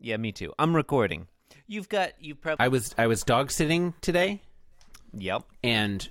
Yeah, 0.00 0.16
me 0.16 0.32
too. 0.32 0.52
I'm 0.58 0.74
recording. 0.74 1.28
You've 1.66 1.88
got 1.88 2.12
you 2.20 2.34
probably. 2.34 2.64
I 2.64 2.68
was 2.68 2.94
I 2.98 3.06
was 3.06 3.22
dog 3.22 3.50
sitting 3.50 3.94
today, 4.00 4.40
Yep. 5.12 5.42
and 5.62 6.08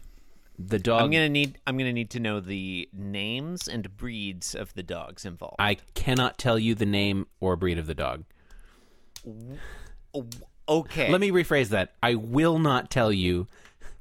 the 0.58 0.78
dog. 0.80 1.02
I'm 1.02 1.12
gonna 1.12 1.28
need. 1.30 1.58
I'm 1.66 1.78
gonna 1.78 1.92
need 1.94 2.10
to 2.12 2.20
know 2.20 2.40
the 2.40 2.88
names 2.94 3.68
and 3.68 3.96
breeds 3.98 4.54
of 4.56 4.74
the 4.74 4.84
dogs 4.84 5.26
involved. 5.26 5.56
I 5.60 5.78
cannot 5.96 6.38
tell 6.38 6.60
you 6.60 6.76
the 6.76 6.86
name 6.86 7.28
or 7.40 7.56
breed 7.56 7.78
of 7.78 7.88
the 7.88 7.96
dog. 7.96 8.24
Okay. 10.68 11.12
Let 11.12 11.20
me 11.22 11.32
rephrase 11.32 11.70
that. 11.70 11.94
I 12.04 12.16
will 12.16 12.60
not 12.60 12.90
tell 12.92 13.12
you 13.12 13.48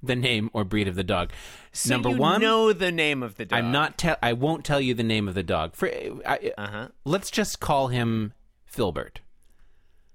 the 0.02 0.14
name 0.16 0.50
or 0.52 0.64
breed 0.64 0.86
of 0.86 0.94
the 0.94 1.04
dog. 1.04 1.32
So 1.72 1.90
Number 1.94 2.10
you 2.10 2.16
one, 2.18 2.40
know 2.40 2.72
the 2.72 2.92
name 2.92 3.22
of 3.22 3.36
the 3.36 3.46
dog. 3.46 3.58
I'm 3.58 3.72
not. 3.72 3.98
Te- 3.98 4.14
I 4.22 4.32
won't 4.34 4.64
tell 4.64 4.80
you 4.80 4.94
the 4.94 5.02
name 5.02 5.28
of 5.28 5.34
the 5.34 5.42
dog. 5.42 5.74
For 5.74 5.88
I, 5.88 6.52
Uh 6.58 6.66
huh. 6.70 6.88
let's 7.04 7.30
just 7.30 7.58
call 7.60 7.88
him 7.88 8.32
Filbert. 8.66 9.20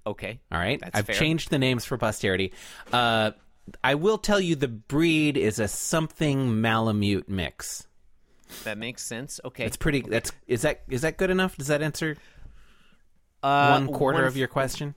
Okay. 0.06 0.40
All 0.52 0.58
right. 0.58 0.80
That's 0.80 0.94
I've 0.96 1.06
fair. 1.06 1.14
changed 1.16 1.50
the 1.50 1.58
names 1.58 1.84
for 1.84 1.96
posterity. 1.98 2.52
Uh, 2.92 3.32
I 3.82 3.94
will 3.94 4.18
tell 4.18 4.40
you 4.40 4.54
the 4.56 4.68
breed 4.68 5.36
is 5.36 5.58
a 5.58 5.68
something 5.68 6.60
Malamute 6.60 7.28
mix. 7.28 7.86
That 8.64 8.76
makes 8.78 9.02
sense. 9.02 9.40
Okay. 9.44 9.64
It's 9.64 9.76
pretty. 9.78 10.02
That's 10.02 10.30
is 10.46 10.62
that 10.62 10.82
is 10.88 11.00
that 11.02 11.16
good 11.16 11.30
enough? 11.30 11.56
Does 11.56 11.68
that 11.68 11.80
answer 11.82 12.16
Uh, 13.42 13.70
one 13.70 13.86
quarter 13.88 14.18
one 14.18 14.26
of 14.26 14.36
your 14.36 14.48
question? 14.48 14.94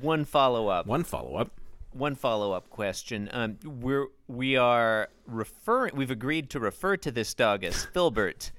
One 0.00 0.24
follow 0.24 0.68
up. 0.68 0.86
One 0.86 1.04
follow 1.04 1.36
up. 1.36 1.50
One 1.92 2.14
follow 2.14 2.52
up 2.52 2.70
question. 2.70 3.28
Um, 3.32 3.58
we're 3.64 4.06
we 4.26 4.56
are 4.56 5.08
referring. 5.26 5.94
We've 5.94 6.10
agreed 6.10 6.50
to 6.50 6.60
refer 6.60 6.96
to 6.98 7.10
this 7.10 7.34
dog 7.34 7.62
as 7.64 7.84
Filbert. 7.84 8.50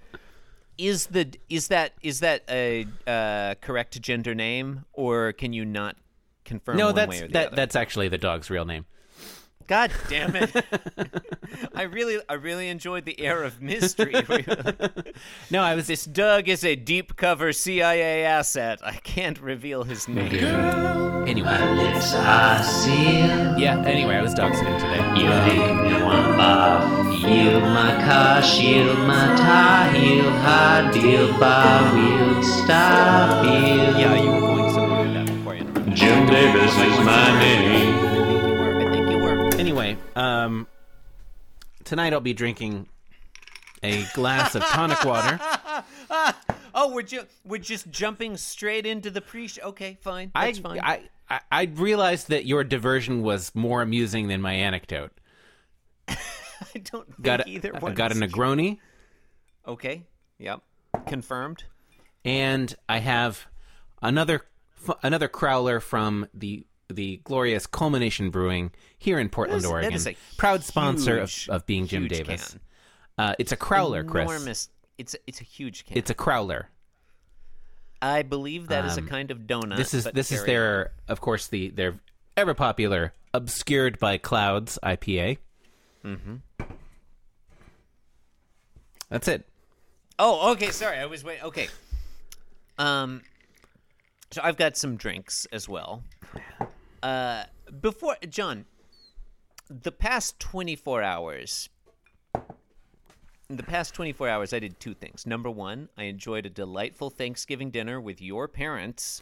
Is 0.77 1.07
the 1.07 1.31
is 1.49 1.67
that 1.67 1.93
is 2.01 2.19
that 2.21 2.43
a 2.49 2.85
uh, 3.05 3.55
correct 3.61 4.01
gender 4.01 4.33
name, 4.33 4.85
or 4.93 5.33
can 5.33 5.53
you 5.53 5.65
not 5.65 5.95
confirm? 6.45 6.77
No, 6.77 6.87
one 6.87 6.95
that's 6.95 7.09
way 7.09 7.21
or 7.21 7.27
the 7.27 7.33
that 7.33 7.47
other? 7.47 7.55
that's 7.55 7.75
actually 7.75 8.09
the 8.09 8.17
dog's 8.17 8.49
real 8.49 8.65
name. 8.65 8.85
God 9.67 9.92
damn 10.09 10.36
it! 10.36 10.52
I 11.75 11.83
really 11.83 12.19
I 12.30 12.33
really 12.33 12.67
enjoyed 12.69 13.06
the 13.06 13.19
air 13.19 13.44
of 13.44 13.61
mystery. 13.61 14.14
No, 15.52 15.61
I 15.61 15.75
was 15.75 15.88
this 15.88 16.05
Doug 16.05 16.50
is 16.50 16.64
a 16.66 16.75
deep 16.75 17.16
cover 17.16 17.53
CIA 17.53 18.23
asset. 18.25 18.80
I 18.83 18.94
can't 18.94 19.39
reveal 19.39 19.83
his 19.83 20.08
name. 20.08 20.33
anyway. 21.28 21.59
Lips 21.75 22.14
are 22.16 22.64
sealed. 22.64 23.59
Yeah. 23.59 23.83
Anyway, 23.86 24.16
I 24.16 24.22
was 24.22 24.33
dog 24.33 24.55
sitting 24.55 24.73
today. 24.80 24.97
You 25.16 25.28
make 25.30 25.75
me 25.94 26.03
want 26.03 26.38
bath. 26.38 27.14
Yield 27.22 27.64
my 27.64 27.94
car, 28.03 28.42
shield 28.42 28.98
my 29.00 29.36
tie, 29.38 29.92
heel, 29.95 30.30
high 30.31 30.89
deal, 30.92 31.38
bar 31.39 31.94
wheel, 31.95 32.42
stop 32.44 33.45
heel. 33.45 34.00
Yeah, 34.00 34.16
you 34.22 34.31
were 34.31 34.39
going 34.42 34.73
somewhere 34.73 35.02
with 35.03 35.14
that 35.14 35.25
before 35.27 35.53
I 35.53 35.58
interrupted. 35.58 35.95
Jim 35.95 36.25
Davis 36.27 36.73
is 36.73 37.05
my 37.05 37.39
name. 37.39 37.92
Um, 40.16 40.67
tonight 41.83 42.14
I'll 42.14 42.19
be 42.22 42.33
drinking 42.33 42.88
a 43.81 44.06
glass 44.14 44.55
of 44.55 44.64
tonic 44.64 45.03
water. 45.03 45.39
Oh, 46.75 46.92
we're 46.92 47.03
ju- 47.03 47.25
we're 47.45 47.59
just 47.59 47.92
jumping 47.92 48.36
straight 48.36 48.88
into 48.88 49.11
the 49.11 49.22
pre. 49.22 49.47
Okay, 49.64 49.95
fine. 50.02 50.31
I, 50.33 50.53
fine. 50.53 50.80
I 50.81 51.03
I 51.30 51.39
I 51.52 51.64
realized 51.66 52.30
that 52.30 52.47
your 52.47 52.64
diversion 52.64 53.22
was 53.22 53.53
more 53.53 53.83
amusing 53.83 54.28
than 54.28 54.42
my 54.42 54.53
anecdote. 54.53 55.11
I 56.08 56.16
don't 56.83 57.05
think 57.05 57.22
Got 57.22 57.42
a, 57.42 57.50
either 57.50 57.75
I 57.75 57.92
got 57.92 58.11
a 58.11 58.16
Negroni, 58.16 58.80
Okay. 59.67 60.03
Yep. 60.39 60.61
Confirmed. 61.05 61.64
and 62.25 62.73
I 62.89 62.98
have 62.98 63.45
another 64.02 64.42
another 65.03 65.27
crowler 65.30 65.80
from 65.80 66.27
the 66.33 66.66
the 66.89 67.22
glorious 67.23 67.66
Culmination 67.66 68.30
Brewing 68.30 68.72
here 68.98 69.20
in 69.20 69.30
Portland, 69.30 69.64
is- 69.64 69.70
Oregon. 69.70 69.94
is 69.94 70.08
Proud 70.38 70.64
sponsor 70.64 71.20
of, 71.20 71.34
of 71.50 71.66
being 71.66 71.88
Jim 71.88 72.08
Davis. 72.08 72.58
Uh, 73.17 73.36
it's 73.39 73.52
a 73.52 73.58
crowler, 73.58 74.05
Chris. 74.08 74.70
It's 74.98 75.14
a, 75.16 75.17
it's 75.27 75.42
a 75.42 75.43
huge 75.43 75.86
can. 75.86 75.98
It's 75.98 76.10
a 76.10 76.16
crowler. 76.16 76.66
I 78.02 78.22
believe 78.22 78.67
that 78.67 78.86
is 78.86 78.98
Um, 78.98 79.05
a 79.05 79.10
kind 79.10 79.32
of 79.32 79.39
donut. 79.39 79.77
this 79.77 79.93
is 79.93 80.04
this 80.14 80.32
is 80.32 80.43
their 80.43 80.92
of 81.08 81.22
course 81.22 81.48
the 81.48 81.70
their 81.70 81.99
ever 82.36 82.54
popular 82.54 83.14
obscured 83.33 83.98
by 83.98 84.17
clouds 84.17 84.77
IPA. 84.83 85.38
Mm-hmm. 86.04 86.36
That's 89.10 89.27
it. 89.27 89.48
Oh, 90.20 90.52
okay. 90.54 90.72
Sorry, 90.72 90.98
I 90.98 91.05
was 91.05 91.23
waiting. 91.23 91.43
Okay. 91.45 91.67
Um, 92.77 93.22
so 94.32 94.42
I've 94.43 94.58
got 94.58 94.76
some 94.77 94.95
drinks 94.95 95.45
as 95.52 95.70
well. 95.70 96.04
Uh, 97.03 97.43
before 97.81 98.15
John, 98.30 98.65
the 99.69 99.91
past 99.91 100.39
twenty 100.39 100.75
four 100.75 101.03
hours. 101.03 101.69
In 103.49 103.58
the 103.58 103.64
past 103.64 103.93
24 103.93 104.30
hours, 104.30 104.53
I 104.53 104.59
did 104.59 104.80
two 104.80 104.93
things. 104.95 105.27
Number 105.27 105.49
one, 105.52 105.89
I 105.97 106.03
enjoyed 106.05 106.45
a 106.47 106.49
delightful 106.49 107.11
Thanksgiving 107.11 107.69
dinner 107.69 107.99
with 108.02 108.19
your 108.21 108.47
parents. 108.47 109.21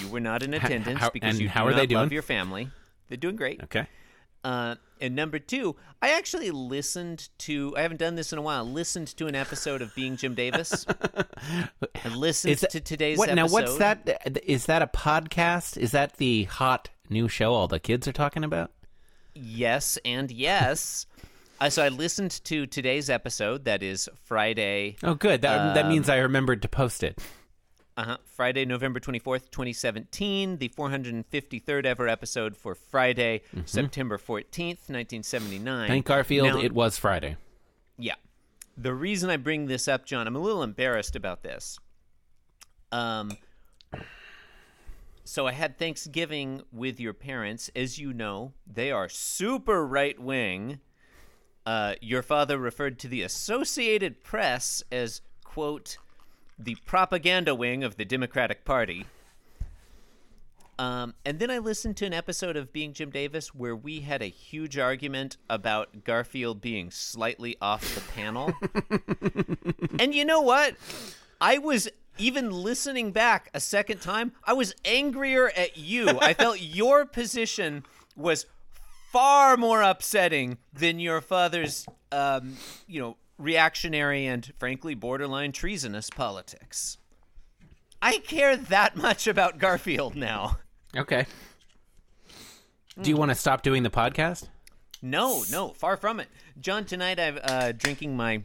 You 0.00 0.08
were 0.08 0.20
not 0.20 0.42
in 0.42 0.52
attendance 0.54 0.98
how- 0.98 1.10
because 1.10 1.34
and 1.34 1.40
you 1.42 1.48
how 1.48 1.64
do 1.64 1.68
are 1.68 1.72
not 1.76 1.88
they 1.88 1.94
love 1.94 2.12
your 2.12 2.22
family. 2.22 2.70
They're 3.08 3.18
doing 3.18 3.36
great. 3.36 3.62
Okay. 3.64 3.86
Uh, 4.44 4.74
and 5.00 5.16
number 5.16 5.38
two, 5.38 5.74
I 6.02 6.10
actually 6.10 6.50
listened 6.50 7.28
to. 7.38 7.74
I 7.76 7.82
haven't 7.82 7.96
done 7.98 8.14
this 8.14 8.32
in 8.32 8.38
a 8.38 8.42
while. 8.42 8.64
Listened 8.64 9.08
to 9.16 9.26
an 9.26 9.34
episode 9.34 9.82
of 9.82 9.94
Being 9.94 10.16
Jim 10.16 10.34
Davis. 10.34 10.86
I 12.04 12.08
listened 12.14 12.52
Is 12.52 12.60
that- 12.60 12.70
to 12.70 12.80
today's 12.80 13.18
what, 13.18 13.28
episode. 13.30 13.46
Now, 13.46 13.52
what's 13.52 13.76
that? 13.78 14.40
Is 14.44 14.66
that 14.66 14.82
a 14.82 14.86
podcast? 14.86 15.76
Is 15.78 15.90
that 15.92 16.18
the 16.18 16.44
hot 16.44 16.90
new 17.10 17.28
show 17.28 17.52
all 17.54 17.68
the 17.68 17.80
kids 17.80 18.06
are 18.06 18.12
talking 18.12 18.44
about? 18.44 18.70
Yes, 19.34 19.98
and 20.04 20.30
yes. 20.30 21.06
uh, 21.60 21.68
so 21.70 21.82
I 21.82 21.88
listened 21.88 22.30
to 22.44 22.66
today's 22.66 23.10
episode. 23.10 23.64
That 23.64 23.82
is 23.82 24.08
Friday. 24.24 24.96
Oh, 25.02 25.14
good. 25.14 25.42
That 25.42 25.74
that 25.74 25.84
Um, 25.86 25.90
means 25.90 26.08
I 26.08 26.18
remembered 26.18 26.62
to 26.62 26.68
post 26.68 27.02
it. 27.02 27.20
Uh-huh. 27.96 28.16
Friday, 28.24 28.64
November 28.64 28.98
24th, 28.98 29.50
2017, 29.50 30.58
the 30.58 30.68
453rd 30.70 31.86
ever 31.86 32.08
episode 32.08 32.56
for 32.56 32.74
Friday, 32.74 33.42
September 33.66 34.18
14th, 34.18 34.88
1979. 34.90 35.88
Thank 35.88 36.06
Garfield. 36.06 36.48
Now- 36.48 36.60
it 36.60 36.72
was 36.72 36.98
Friday. 36.98 37.36
Yeah. 37.96 38.14
The 38.76 38.92
reason 38.92 39.30
I 39.30 39.36
bring 39.36 39.66
this 39.66 39.86
up, 39.86 40.04
John, 40.06 40.26
I'm 40.26 40.34
a 40.34 40.40
little 40.40 40.62
embarrassed 40.64 41.14
about 41.14 41.42
this. 41.42 41.78
Um 42.90 43.36
so 45.26 45.46
I 45.46 45.52
had 45.52 45.78
Thanksgiving 45.78 46.62
with 46.70 47.00
your 47.00 47.14
parents. 47.14 47.70
As 47.74 47.98
you 47.98 48.12
know, 48.12 48.52
they 48.66 48.90
are 48.90 49.08
super 49.08 49.86
right 49.86 50.18
wing. 50.20 50.80
Uh, 51.64 51.94
your 52.02 52.22
father 52.22 52.58
referred 52.58 52.98
to 52.98 53.08
the 53.08 53.22
Associated 53.22 54.22
Press 54.22 54.82
as, 54.92 55.22
quote, 55.42 55.96
the 56.58 56.76
propaganda 56.86 57.54
wing 57.54 57.84
of 57.84 57.96
the 57.96 58.04
Democratic 58.04 58.64
Party. 58.64 59.06
Um, 60.78 61.14
and 61.24 61.38
then 61.38 61.50
I 61.50 61.58
listened 61.58 61.96
to 61.98 62.06
an 62.06 62.12
episode 62.12 62.56
of 62.56 62.72
Being 62.72 62.92
Jim 62.92 63.10
Davis 63.10 63.54
where 63.54 63.76
we 63.76 64.00
had 64.00 64.22
a 64.22 64.26
huge 64.26 64.76
argument 64.76 65.36
about 65.48 66.04
Garfield 66.04 66.60
being 66.60 66.90
slightly 66.90 67.56
off 67.60 67.94
the 67.94 68.00
panel. 68.12 68.52
and 70.00 70.14
you 70.14 70.24
know 70.24 70.40
what? 70.40 70.74
I 71.40 71.58
was 71.58 71.88
even 72.18 72.50
listening 72.50 73.12
back 73.12 73.50
a 73.54 73.60
second 73.60 74.00
time, 74.00 74.32
I 74.44 74.52
was 74.52 74.74
angrier 74.84 75.50
at 75.56 75.76
you. 75.76 76.18
I 76.20 76.34
felt 76.34 76.60
your 76.60 77.04
position 77.04 77.84
was 78.16 78.46
far 79.12 79.56
more 79.56 79.82
upsetting 79.82 80.58
than 80.72 80.98
your 80.98 81.20
father's, 81.20 81.86
um, 82.12 82.56
you 82.86 83.00
know, 83.00 83.16
reactionary 83.38 84.26
and 84.26 84.52
frankly 84.58 84.94
borderline 84.94 85.52
treasonous 85.52 86.10
politics. 86.10 86.98
I 88.02 88.18
care 88.18 88.56
that 88.56 88.96
much 88.96 89.26
about 89.26 89.58
Garfield 89.58 90.14
now. 90.14 90.58
Okay. 90.96 91.26
Do 93.00 93.10
you 93.10 93.16
want 93.16 93.30
to 93.30 93.34
stop 93.34 93.62
doing 93.62 93.82
the 93.82 93.90
podcast? 93.90 94.48
No, 95.02 95.42
no, 95.50 95.70
far 95.70 95.96
from 95.96 96.20
it. 96.20 96.28
John, 96.60 96.84
tonight 96.84 97.18
I'm 97.18 97.38
uh, 97.42 97.72
drinking 97.72 98.16
my 98.16 98.42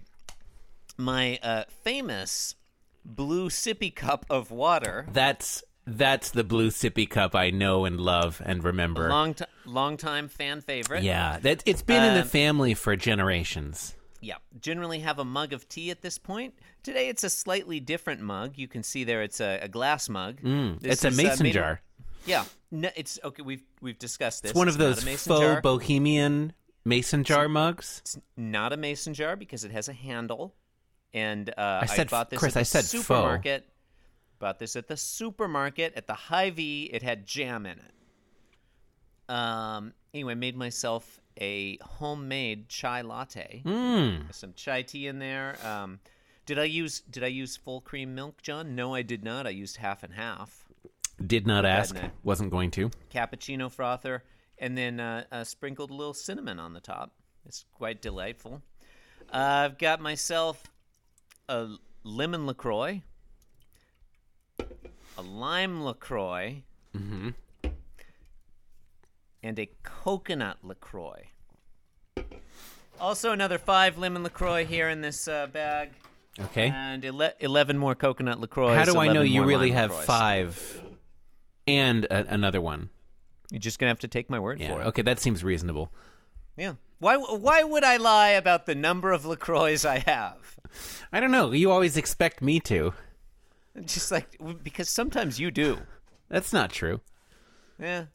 my 0.98 1.40
uh, 1.44 1.64
famous 1.84 2.56
blue 3.06 3.50
sippy 3.50 3.96
cup 3.96 4.26
of 4.30 4.52
water. 4.52 5.06
That's 5.14 5.64
that's 5.86 6.32
the 6.32 6.44
blue 6.44 6.70
sippy 6.70 7.10
cup 7.10 7.36
I 7.36 7.50
know 7.52 7.86
and 7.86 8.00
love 8.00 8.42
and 8.46 8.64
remember. 8.64 9.08
Long 9.10 9.34
t- 9.36 9.46
long 9.66 9.96
time 9.98 10.28
fan 10.28 10.62
favorite. 10.62 11.04
yeah, 11.04 11.38
that 11.40 11.64
it's 11.66 11.82
been 11.84 12.04
in 12.04 12.16
the 12.16 12.22
Um, 12.24 12.28
family 12.28 12.74
for 12.74 12.96
generations. 12.96 13.96
Yeah. 14.22 14.36
Generally 14.60 15.00
have 15.00 15.20
a 15.20 15.26
mug 15.26 15.54
of 15.54 15.68
tea 15.70 15.92
at 15.92 16.02
this 16.02 16.18
point. 16.18 16.54
Today 16.84 17.10
it's 17.10 17.24
a 17.24 17.30
slightly 17.30 17.80
different 17.80 18.22
mug. 18.22 18.54
You 18.58 18.68
can 18.68 18.84
see 18.84 19.04
there 19.04 19.22
it's 19.24 19.40
a, 19.40 19.60
a 19.62 19.68
glass 19.68 20.10
mug. 20.10 20.42
Mm, 20.42 20.84
it's 20.84 21.04
a 21.06 21.08
uh, 21.08 21.12
mason 21.12 21.44
made- 21.44 21.54
jar. 21.54 21.82
Yeah. 22.26 22.44
No, 22.72 22.90
it's 22.96 23.18
okay. 23.24 23.42
We've 23.42 23.64
we've 23.82 23.98
discussed 23.98 24.44
this. 24.44 24.52
It's 24.52 24.58
one 24.58 24.68
of 24.68 24.78
those 24.78 25.04
faux 25.04 25.26
jar. 25.40 25.62
bohemian 25.62 26.54
mason 26.86 27.24
jar 27.24 27.48
mugs. 27.50 28.00
It's 28.04 28.18
not 28.38 28.74
a 28.74 28.78
mason 28.78 29.14
jar 29.14 29.36
because 29.36 29.64
it 29.64 29.72
has 29.72 29.88
a 29.90 29.94
handle. 29.94 30.54
And 31.14 31.50
uh, 31.58 31.80
I 31.82 31.86
said- 31.88 32.10
bought 32.10 32.30
this 32.30 32.40
Chris, 32.40 32.52
at 32.52 32.54
the 32.56 32.60
I 32.60 32.64
said 32.64 32.80
faux. 32.84 32.92
supermarket. 32.92 33.68
Bought 34.38 34.60
this 34.60 34.76
at 34.76 34.88
the 34.88 34.96
supermarket 34.98 35.94
at 35.96 36.08
the 36.08 36.14
Hy-Vee. 36.14 36.90
It 36.94 37.02
had 37.04 37.26
jam 37.26 37.66
in 37.66 37.80
it. 37.80 39.34
Um. 39.34 39.94
Anyway, 40.14 40.34
made 40.36 40.58
myself 40.58 41.22
a 41.40 41.78
homemade 41.82 42.70
chai 42.70 43.02
latte. 43.02 43.62
Mm. 43.66 44.34
Some 44.34 44.54
chai 44.54 44.82
tea 44.82 45.08
in 45.08 45.20
there. 45.20 45.56
Um, 45.66 46.00
did 46.46 46.60
I 46.60 46.66
use 46.66 47.02
Did 47.02 47.24
I 47.24 47.28
use 47.28 47.56
full 47.58 47.82
cream 47.82 48.16
milk, 48.16 48.42
John? 48.42 48.76
No, 48.76 48.94
I 48.94 49.02
did 49.02 49.24
not. 49.24 49.48
I 49.48 49.52
used 49.52 49.78
half 49.78 50.04
and 50.04 50.14
half. 50.14 50.66
Did 51.26 51.46
not 51.46 51.66
ask. 51.66 51.96
Wasn't 52.24 52.50
going 52.50 52.72
to. 52.72 52.90
Cappuccino 53.14 53.70
frother, 53.72 54.24
and 54.58 54.78
then 54.78 55.00
uh, 55.00 55.26
uh, 55.32 55.44
sprinkled 55.44 55.92
a 55.92 55.94
little 55.94 56.14
cinnamon 56.14 56.60
on 56.60 56.74
the 56.74 56.80
top. 56.80 57.12
It's 57.46 57.66
quite 57.74 58.02
delightful. 58.02 58.62
Uh, 59.32 59.38
I've 59.66 59.78
got 59.78 60.00
myself 60.02 60.64
a 61.50 61.76
lemon 62.04 62.46
Lacroix, 62.48 63.02
a 65.18 65.22
lime 65.22 65.84
Lacroix, 65.84 66.64
and 69.44 69.58
a 69.60 69.70
coconut 69.84 70.58
Lacroix. 70.64 71.30
Also, 73.00 73.32
another 73.32 73.58
five 73.58 73.98
lemon 73.98 74.24
Lacroix 74.24 74.66
here 74.66 74.90
in 74.90 75.02
this 75.02 75.28
uh, 75.28 75.48
bag, 75.48 75.92
Okay. 76.40 76.68
and 76.74 77.06
ele- 77.06 77.32
eleven 77.40 77.78
more 77.78 77.96
coconut 77.96 78.40
Lacroix. 78.42 78.76
How 78.76 78.84
do 78.86 79.00
I 79.00 79.08
know 79.14 79.22
you 79.22 79.44
really 79.46 79.72
have 79.72 79.94
five 80.04 80.82
and 81.66 82.04
a, 82.06 82.34
another 82.34 82.60
one? 82.60 82.90
You're 83.52 83.60
just 83.60 83.80
gonna 83.80 83.90
have 83.90 84.00
to 84.00 84.08
take 84.10 84.30
my 84.30 84.40
word 84.40 84.60
Yeah. 84.60 84.74
for 84.74 84.82
it. 84.82 84.86
Okay, 84.88 85.02
that 85.04 85.20
seems 85.20 85.44
reasonable. 85.44 85.92
Yeah. 86.58 86.74
Why? 87.00 87.16
Why 87.16 87.64
would 87.64 87.86
I 87.86 87.96
lie 87.96 88.32
about 88.32 88.66
the 88.66 88.76
number 88.76 89.14
of 89.14 89.26
Lacroix 89.26 89.78
I 89.86 90.00
have? 90.00 90.58
I 91.14 91.22
don't 91.22 91.32
know. 91.32 91.52
You 91.52 91.72
always 91.72 91.96
expect 91.96 92.42
me 92.42 92.60
to. 92.62 92.94
Just 93.86 94.12
like 94.12 94.38
because 94.62 94.90
sometimes 94.90 95.40
you 95.40 95.52
do. 95.52 95.80
That's 96.28 96.52
not 96.52 96.70
true. 96.70 97.00
Yeah. 97.80 98.06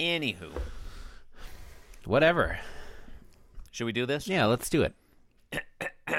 Anywho, 0.00 0.50
Whatever. 2.06 2.58
should 3.70 3.84
we 3.84 3.92
do 3.92 4.06
this? 4.06 4.26
Yeah, 4.26 4.46
let's 4.46 4.70
do 4.70 4.82
it. 4.82 4.94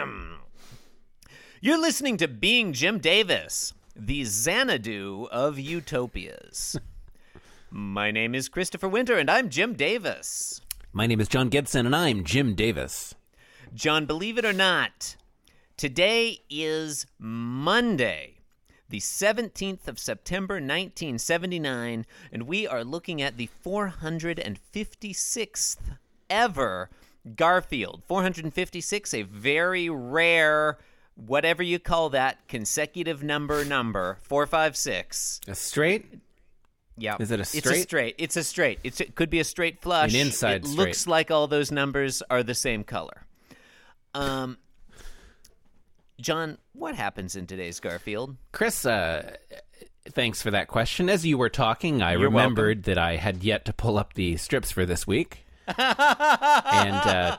You're 1.61 1.81
listening 1.81 2.17
to 2.17 2.27
Being 2.27 2.73
Jim 2.73 2.99
Davis, 2.99 3.73
the 3.95 4.23
Xanadu 4.23 5.27
of 5.31 5.57
utopias. 5.57 6.77
My 7.71 8.11
name 8.11 8.35
is 8.35 8.49
Christopher 8.49 8.87
Winter, 8.87 9.17
and 9.17 9.31
I'm 9.31 9.49
Jim 9.49 9.73
Davis. 9.73 10.61
My 10.93 11.07
name 11.07 11.19
is 11.19 11.27
John 11.27 11.49
Gibson, 11.49 11.87
and 11.87 11.95
I'm 11.95 12.23
Jim 12.23 12.53
Davis. 12.53 13.15
John, 13.73 14.05
believe 14.05 14.37
it 14.37 14.45
or 14.45 14.53
not, 14.53 15.15
today 15.75 16.37
is 16.51 17.07
Monday, 17.17 18.35
the 18.91 18.99
17th 18.99 19.87
of 19.87 19.97
September, 19.97 20.55
1979, 20.55 22.05
and 22.31 22.43
we 22.43 22.67
are 22.67 22.83
looking 22.83 23.21
at 23.21 23.37
the 23.37 23.49
456th 23.65 25.77
ever 26.29 26.89
Garfield. 27.35 28.03
456, 28.07 29.13
a 29.13 29.21
very 29.23 29.89
rare, 29.89 30.77
whatever 31.15 31.63
you 31.63 31.79
call 31.79 32.09
that, 32.09 32.47
consecutive 32.47 33.23
number 33.23 33.63
number. 33.65 34.17
456. 34.23 35.41
A 35.47 35.55
straight? 35.55 36.19
Yeah. 36.97 37.15
Is 37.19 37.31
it 37.31 37.39
a 37.39 37.45
straight? 37.45 37.65
It's 37.65 37.71
a 37.71 37.81
straight? 37.81 38.15
It's 38.17 38.37
a 38.37 38.43
straight. 38.43 38.79
It's, 38.83 39.01
it 39.01 39.15
could 39.15 39.29
be 39.29 39.39
a 39.39 39.43
straight 39.43 39.81
flush. 39.81 40.13
An 40.13 40.19
inside 40.19 40.65
It 40.65 40.67
straight. 40.67 40.87
looks 40.87 41.07
like 41.07 41.31
all 41.31 41.47
those 41.47 41.71
numbers 41.71 42.21
are 42.29 42.43
the 42.43 42.55
same 42.55 42.83
color. 42.83 43.25
Um, 44.13 44.57
John, 46.21 46.57
what 46.73 46.95
happens 46.95 47.35
in 47.35 47.47
today's 47.47 47.79
Garfield? 47.79 48.35
Chris, 48.51 48.85
uh, 48.85 49.35
thanks 50.09 50.41
for 50.41 50.51
that 50.51 50.67
question. 50.67 51.09
As 51.09 51.25
you 51.25 51.37
were 51.37 51.49
talking, 51.49 52.01
I 52.01 52.13
You're 52.13 52.21
remembered 52.29 52.83
that 52.83 52.97
I 52.97 53.15
had 53.17 53.43
yet 53.43 53.65
to 53.65 53.73
pull 53.73 53.97
up 53.97 54.13
the 54.13 54.37
strips 54.37 54.71
for 54.71 54.85
this 54.85 55.05
week. 55.07 55.45
and 55.67 55.77
uh, 55.77 57.37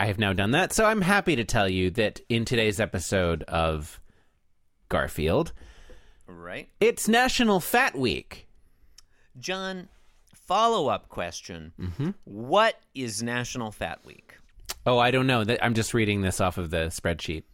I 0.00 0.06
have 0.06 0.18
now 0.18 0.32
done 0.32 0.50
that. 0.52 0.72
So 0.72 0.84
I'm 0.84 1.00
happy 1.02 1.36
to 1.36 1.44
tell 1.44 1.68
you 1.68 1.90
that 1.92 2.20
in 2.28 2.44
today's 2.44 2.80
episode 2.80 3.42
of 3.44 4.00
Garfield, 4.88 5.52
Right. 6.26 6.68
it's 6.80 7.08
National 7.08 7.60
Fat 7.60 7.96
Week. 7.96 8.48
John, 9.38 9.88
follow 10.34 10.88
up 10.88 11.08
question. 11.08 11.72
Mm-hmm. 11.80 12.10
What 12.24 12.74
is 12.94 13.22
National 13.22 13.70
Fat 13.70 14.04
Week? 14.04 14.34
Oh, 14.84 14.98
I 14.98 15.10
don't 15.10 15.26
know. 15.26 15.44
I'm 15.62 15.74
just 15.74 15.94
reading 15.94 16.22
this 16.22 16.40
off 16.40 16.58
of 16.58 16.70
the 16.70 16.86
spreadsheet. 16.86 17.44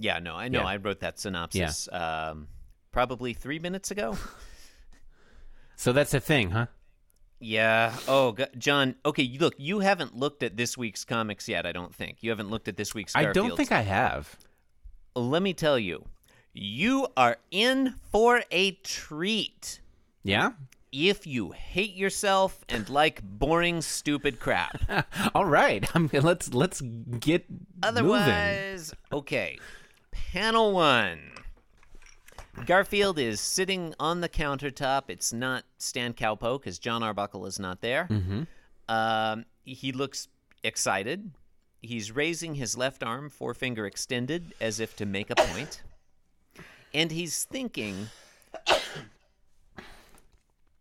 Yeah, 0.00 0.18
no, 0.18 0.34
I 0.34 0.48
know. 0.48 0.60
Yeah. 0.60 0.66
I 0.66 0.76
wrote 0.76 1.00
that 1.00 1.20
synopsis 1.20 1.88
um, 1.92 2.48
probably 2.90 3.34
three 3.34 3.58
minutes 3.58 3.90
ago. 3.90 4.16
So 5.76 5.94
that's 5.94 6.12
a 6.12 6.20
thing, 6.20 6.50
huh? 6.50 6.66
Yeah. 7.38 7.96
Oh, 8.06 8.32
G- 8.32 8.44
John. 8.58 8.96
Okay, 9.06 9.34
look, 9.40 9.54
you 9.56 9.80
haven't 9.80 10.14
looked 10.14 10.42
at 10.42 10.58
this 10.58 10.76
week's 10.76 11.06
comics 11.06 11.48
yet. 11.48 11.64
I 11.64 11.72
don't 11.72 11.94
think 11.94 12.18
you 12.20 12.28
haven't 12.28 12.50
looked 12.50 12.68
at 12.68 12.76
this 12.76 12.94
week's. 12.94 13.16
I 13.16 13.32
don't 13.32 13.56
think 13.56 13.72
I 13.72 13.80
have. 13.80 14.36
Let 15.16 15.40
me 15.42 15.54
tell 15.54 15.78
you, 15.78 16.04
you 16.52 17.06
are 17.16 17.38
in 17.50 17.94
for 18.12 18.42
a 18.50 18.72
treat 18.72 19.80
Yeah? 20.22 20.50
if 20.92 21.26
you 21.26 21.52
hate 21.52 21.94
yourself 21.94 22.62
and 22.68 22.86
like 22.90 23.22
boring, 23.22 23.80
stupid 23.80 24.38
crap. 24.38 24.82
All 25.34 25.46
right. 25.46 25.88
I'm, 25.96 26.10
let's 26.12 26.52
let's 26.52 26.82
get 26.82 27.48
moving. 27.48 27.66
Otherwise, 27.82 28.92
okay. 29.10 29.58
Panel 30.12 30.72
one. 30.72 31.20
Garfield 32.66 33.18
is 33.18 33.40
sitting 33.40 33.94
on 33.98 34.20
the 34.20 34.28
countertop. 34.28 35.04
It's 35.08 35.32
not 35.32 35.64
Stan 35.78 36.12
Cowpo 36.12 36.60
because 36.60 36.78
John 36.78 37.02
Arbuckle 37.02 37.46
is 37.46 37.58
not 37.58 37.80
there. 37.80 38.06
Mm-hmm. 38.10 38.42
Um, 38.88 39.44
he 39.64 39.92
looks 39.92 40.28
excited. 40.62 41.30
He's 41.80 42.12
raising 42.12 42.56
his 42.56 42.76
left 42.76 43.02
arm, 43.02 43.30
forefinger 43.30 43.86
extended, 43.86 44.52
as 44.60 44.80
if 44.80 44.94
to 44.96 45.06
make 45.06 45.30
a 45.30 45.36
point. 45.36 45.82
And 46.92 47.10
he's 47.10 47.44
thinking, 47.44 48.08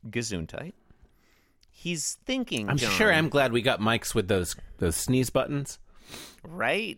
Gesundheit. 0.08 0.74
He's 1.72 2.18
thinking, 2.26 2.68
I'm 2.70 2.78
John, 2.78 2.92
sure 2.92 3.14
I'm 3.14 3.30
glad 3.30 3.54
we 3.54 3.62
got 3.62 3.80
mics 3.80 4.14
with 4.14 4.28
those 4.28 4.56
those 4.80 4.98
sneeze 4.98 5.30
buttons. 5.30 5.80
right. 6.44 6.98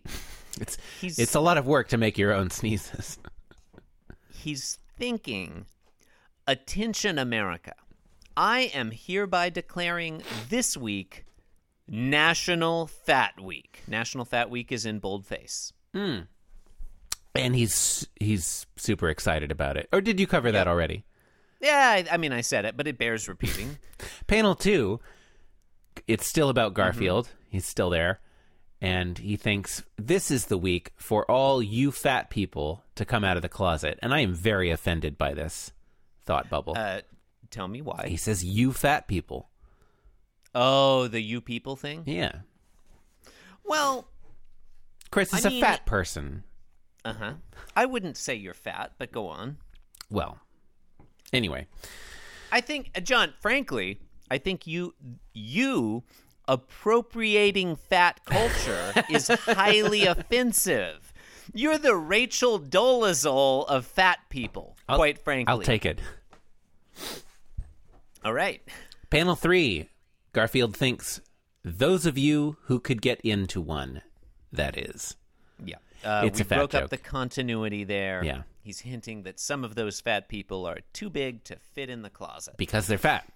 It's 0.59 0.77
He's 0.99 1.19
it's 1.19 1.35
a 1.35 1.39
lot 1.39 1.57
of 1.57 1.65
work 1.65 1.89
to 1.89 1.97
make 1.97 2.17
your 2.17 2.33
own 2.33 2.49
sneezes. 2.49 3.17
he's 4.33 4.79
thinking, 4.97 5.65
Attention, 6.47 7.17
America. 7.17 7.73
I 8.35 8.71
am 8.73 8.91
hereby 8.91 9.49
declaring 9.49 10.23
this 10.49 10.75
week 10.75 11.25
National 11.87 12.87
Fat 12.87 13.39
Week. 13.39 13.81
National 13.87 14.25
Fat 14.25 14.49
Week 14.49 14.71
is 14.71 14.85
in 14.85 14.99
boldface. 14.99 15.73
Hmm. 15.93 16.19
And 17.35 17.55
he's 17.55 18.07
he's 18.19 18.65
super 18.75 19.09
excited 19.09 19.51
about 19.51 19.77
it. 19.77 19.87
Or 19.93 20.01
did 20.01 20.19
you 20.19 20.27
cover 20.27 20.51
that 20.51 20.67
already? 20.67 21.05
Yeah, 21.61 22.03
I, 22.09 22.15
I 22.15 22.17
mean, 22.17 22.33
I 22.33 22.41
said 22.41 22.65
it, 22.65 22.75
but 22.75 22.87
it 22.87 22.97
bears 22.97 23.27
repeating. 23.27 23.77
Panel 24.27 24.55
2 24.55 24.99
it's 26.07 26.27
still 26.27 26.49
about 26.49 26.71
mm-hmm. 26.71 26.81
Garfield. 26.81 27.29
He's 27.49 27.65
still 27.65 27.89
there. 27.89 28.19
And 28.83 29.19
he 29.19 29.35
thinks 29.37 29.83
this 29.97 30.31
is 30.31 30.47
the 30.47 30.57
week 30.57 30.91
for 30.97 31.29
all 31.29 31.61
you 31.61 31.91
fat 31.91 32.29
people 32.31 32.83
to 32.95 33.05
come 33.05 33.23
out 33.23 33.35
of 33.37 33.43
the 33.43 33.49
closet. 33.49 33.99
And 34.01 34.11
I 34.13 34.21
am 34.21 34.33
very 34.33 34.71
offended 34.71 35.17
by 35.19 35.33
this 35.35 35.71
thought 36.25 36.49
bubble. 36.49 36.73
uh, 36.75 37.01
tell 37.51 37.67
me 37.67 37.81
why. 37.81 38.05
he 38.07 38.17
says 38.17 38.43
you 38.43 38.73
fat 38.73 39.07
people. 39.07 39.49
Oh, 40.55 41.07
the 41.07 41.21
you 41.21 41.41
people 41.41 41.75
thing? 41.75 42.03
Yeah. 42.07 42.37
Well, 43.63 44.07
Chris 45.11 45.33
is 45.33 45.45
I 45.45 45.49
a 45.49 45.51
mean- 45.51 45.61
fat 45.61 45.85
person. 45.85 46.43
uh 47.05 47.13
huh. 47.13 47.33
I 47.75 47.85
wouldn't 47.85 48.17
say 48.17 48.35
you're 48.35 48.53
fat, 48.53 48.93
but 48.97 49.11
go 49.11 49.27
on. 49.27 49.57
Well, 50.09 50.39
anyway. 51.31 51.67
I 52.51 52.61
think, 52.61 52.91
uh, 52.95 52.99
John, 52.99 53.33
frankly, 53.39 53.99
I 54.29 54.39
think 54.39 54.65
you 54.67 54.93
you 55.33 56.03
appropriating 56.47 57.75
fat 57.75 58.19
culture 58.25 58.93
is 59.09 59.27
highly 59.27 60.05
offensive. 60.07 61.13
You're 61.53 61.77
the 61.77 61.95
Rachel 61.95 62.59
Dolezal 62.59 63.67
of 63.67 63.85
fat 63.85 64.19
people, 64.29 64.77
I'll- 64.87 64.97
quite 64.97 65.17
frankly. 65.19 65.51
I'll 65.51 65.59
take 65.61 65.85
it. 65.85 65.99
All 68.23 68.33
right. 68.33 68.61
Panel 69.09 69.35
three 69.35 69.89
Garfield 70.33 70.75
thinks 70.75 71.21
those 71.63 72.05
of 72.05 72.17
you 72.17 72.57
who 72.63 72.79
could 72.79 73.01
get 73.01 73.19
into 73.21 73.59
one, 73.59 74.01
that 74.51 74.77
is. 74.77 75.15
Yeah. 75.63 75.75
Uh, 76.03 76.23
It's 76.25 76.39
we 76.39 76.43
a 76.43 76.45
fat 76.45 76.55
broke 76.57 76.71
joke. 76.71 76.83
up 76.83 76.89
the 76.89 76.97
continuity 76.97 77.83
there. 77.83 78.23
Yeah. 78.23 78.43
He's 78.63 78.79
hinting 78.81 79.23
that 79.23 79.39
some 79.39 79.63
of 79.63 79.75
those 79.75 79.99
fat 79.99 80.29
people 80.29 80.65
are 80.67 80.79
too 80.93 81.09
big 81.09 81.43
to 81.45 81.55
fit 81.55 81.89
in 81.89 82.03
the 82.03 82.09
closet. 82.11 82.55
Because 82.57 82.87
they're 82.87 82.97
fat. 82.99 83.27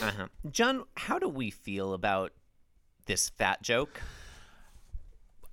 Uh-huh. 0.00 0.28
John, 0.50 0.84
how 0.96 1.18
do 1.18 1.28
we 1.28 1.50
feel 1.50 1.92
about 1.92 2.32
this 3.10 3.28
fat 3.28 3.62
joke? 3.62 4.00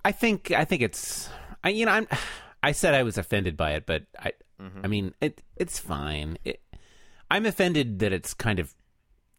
I 0.04 0.12
think 0.12 0.50
I 0.52 0.64
think 0.64 0.82
it's 0.82 1.28
I 1.62 1.70
you 1.70 1.84
know 1.84 1.92
I'm 1.92 2.08
I 2.62 2.72
said 2.72 2.94
I 2.94 3.02
was 3.02 3.18
offended 3.18 3.56
by 3.56 3.72
it, 3.72 3.84
but 3.86 4.04
I, 4.18 4.32
Mm-hmm. 4.62 4.80
I 4.84 4.88
mean, 4.88 5.14
it 5.20 5.42
it's 5.56 5.78
fine. 5.78 6.38
It, 6.44 6.60
I'm 7.30 7.46
offended 7.46 8.00
that 8.00 8.12
it's 8.12 8.34
kind 8.34 8.58
of 8.58 8.74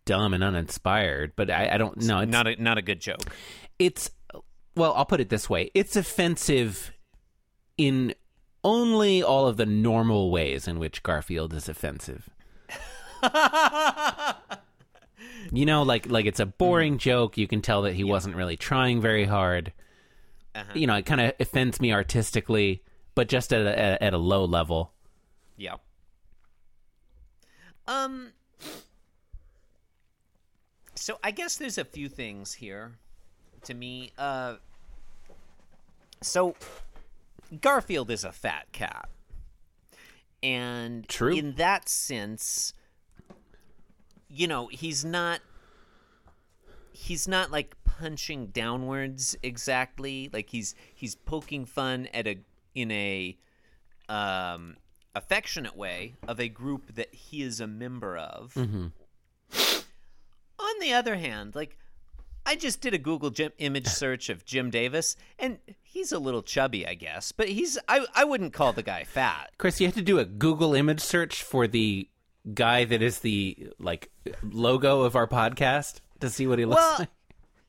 dumb 0.05 0.33
and 0.33 0.43
uninspired, 0.43 1.33
but 1.35 1.49
I, 1.49 1.69
I 1.73 1.77
don't 1.77 1.97
know. 1.97 2.19
It's 2.19 2.31
not 2.31 2.47
a 2.47 2.61
not 2.61 2.77
a 2.77 2.81
good 2.81 3.01
joke. 3.01 3.35
it's 3.77 4.11
well, 4.75 4.93
I'll 4.93 5.05
put 5.05 5.19
it 5.19 5.29
this 5.29 5.49
way: 5.49 5.71
it's 5.73 5.95
offensive 5.95 6.91
in 7.77 8.13
only 8.63 9.23
all 9.23 9.47
of 9.47 9.57
the 9.57 9.65
normal 9.65 10.31
ways 10.31 10.67
in 10.67 10.79
which 10.79 11.03
Garfield 11.03 11.53
is 11.53 11.67
offensive. 11.67 12.29
you 15.51 15.65
know, 15.65 15.83
like 15.83 16.09
like 16.09 16.25
it's 16.25 16.39
a 16.39 16.45
boring 16.45 16.97
joke. 16.97 17.37
You 17.37 17.47
can 17.47 17.61
tell 17.61 17.83
that 17.83 17.93
he 17.93 18.03
wasn't 18.03 18.35
really 18.35 18.57
trying 18.57 19.01
very 19.01 19.25
hard. 19.25 19.73
You 20.73 20.87
know, 20.87 20.95
it 20.95 21.05
kind 21.05 21.21
of 21.21 21.33
offends 21.39 21.79
me 21.79 21.93
artistically, 21.93 22.83
but 23.15 23.29
just 23.29 23.53
at 23.53 23.65
a, 23.65 24.03
at 24.03 24.13
a 24.13 24.17
low 24.17 24.43
level. 24.43 24.91
Yeah. 25.57 25.75
Um. 27.87 28.33
So 30.95 31.17
I 31.23 31.31
guess 31.31 31.55
there's 31.55 31.77
a 31.77 31.85
few 31.85 32.09
things 32.09 32.53
here 32.53 32.97
to 33.63 33.73
me. 33.73 34.11
Uh. 34.17 34.55
So 36.21 36.55
Garfield 37.61 38.11
is 38.11 38.25
a 38.25 38.31
fat 38.31 38.67
cat, 38.73 39.07
and 40.43 41.07
True. 41.07 41.35
in 41.35 41.53
that 41.53 41.87
sense, 41.87 42.73
you 44.29 44.47
know, 44.47 44.67
he's 44.67 45.03
not. 45.03 45.41
He's 46.91 47.27
not 47.27 47.49
like 47.49 47.75
punching 47.85 48.47
downwards 48.47 49.35
exactly. 49.43 50.29
Like 50.31 50.49
he's 50.49 50.75
he's 50.93 51.15
poking 51.15 51.65
fun 51.65 52.07
at 52.13 52.27
a 52.27 52.39
in 52.75 52.91
a 52.91 53.37
um, 54.07 54.77
affectionate 55.15 55.75
way 55.75 56.15
of 56.27 56.39
a 56.39 56.49
group 56.49 56.95
that 56.95 57.13
he 57.13 57.41
is 57.41 57.59
a 57.59 57.67
member 57.67 58.17
of. 58.17 58.53
Mm-hmm. 58.53 58.87
On 60.59 60.79
the 60.79 60.93
other 60.93 61.15
hand, 61.15 61.55
like 61.55 61.77
I 62.45 62.55
just 62.55 62.81
did 62.81 62.93
a 62.93 62.97
Google 62.97 63.29
Jim, 63.29 63.51
image 63.59 63.87
search 63.87 64.29
of 64.29 64.45
Jim 64.45 64.69
Davis, 64.69 65.15
and 65.37 65.59
he's 65.83 66.11
a 66.11 66.19
little 66.19 66.41
chubby, 66.41 66.85
I 66.85 66.95
guess, 66.95 67.31
but 67.31 67.49
he's 67.49 67.77
I 67.87 68.05
I 68.15 68.23
wouldn't 68.23 68.53
call 68.53 68.73
the 68.73 68.83
guy 68.83 69.03
fat. 69.03 69.51
Chris, 69.57 69.79
you 69.79 69.87
had 69.87 69.95
to 69.95 70.01
do 70.01 70.19
a 70.19 70.25
Google 70.25 70.73
image 70.73 71.01
search 71.01 71.43
for 71.43 71.67
the 71.67 72.09
guy 72.53 72.85
that 72.85 73.01
is 73.01 73.19
the 73.19 73.69
like 73.79 74.09
logo 74.43 75.01
of 75.01 75.15
our 75.15 75.27
podcast 75.27 75.99
to 76.19 76.29
see 76.29 76.47
what 76.47 76.59
he 76.59 76.65
looks 76.65 76.81
Well, 76.81 76.95
like. 76.99 77.09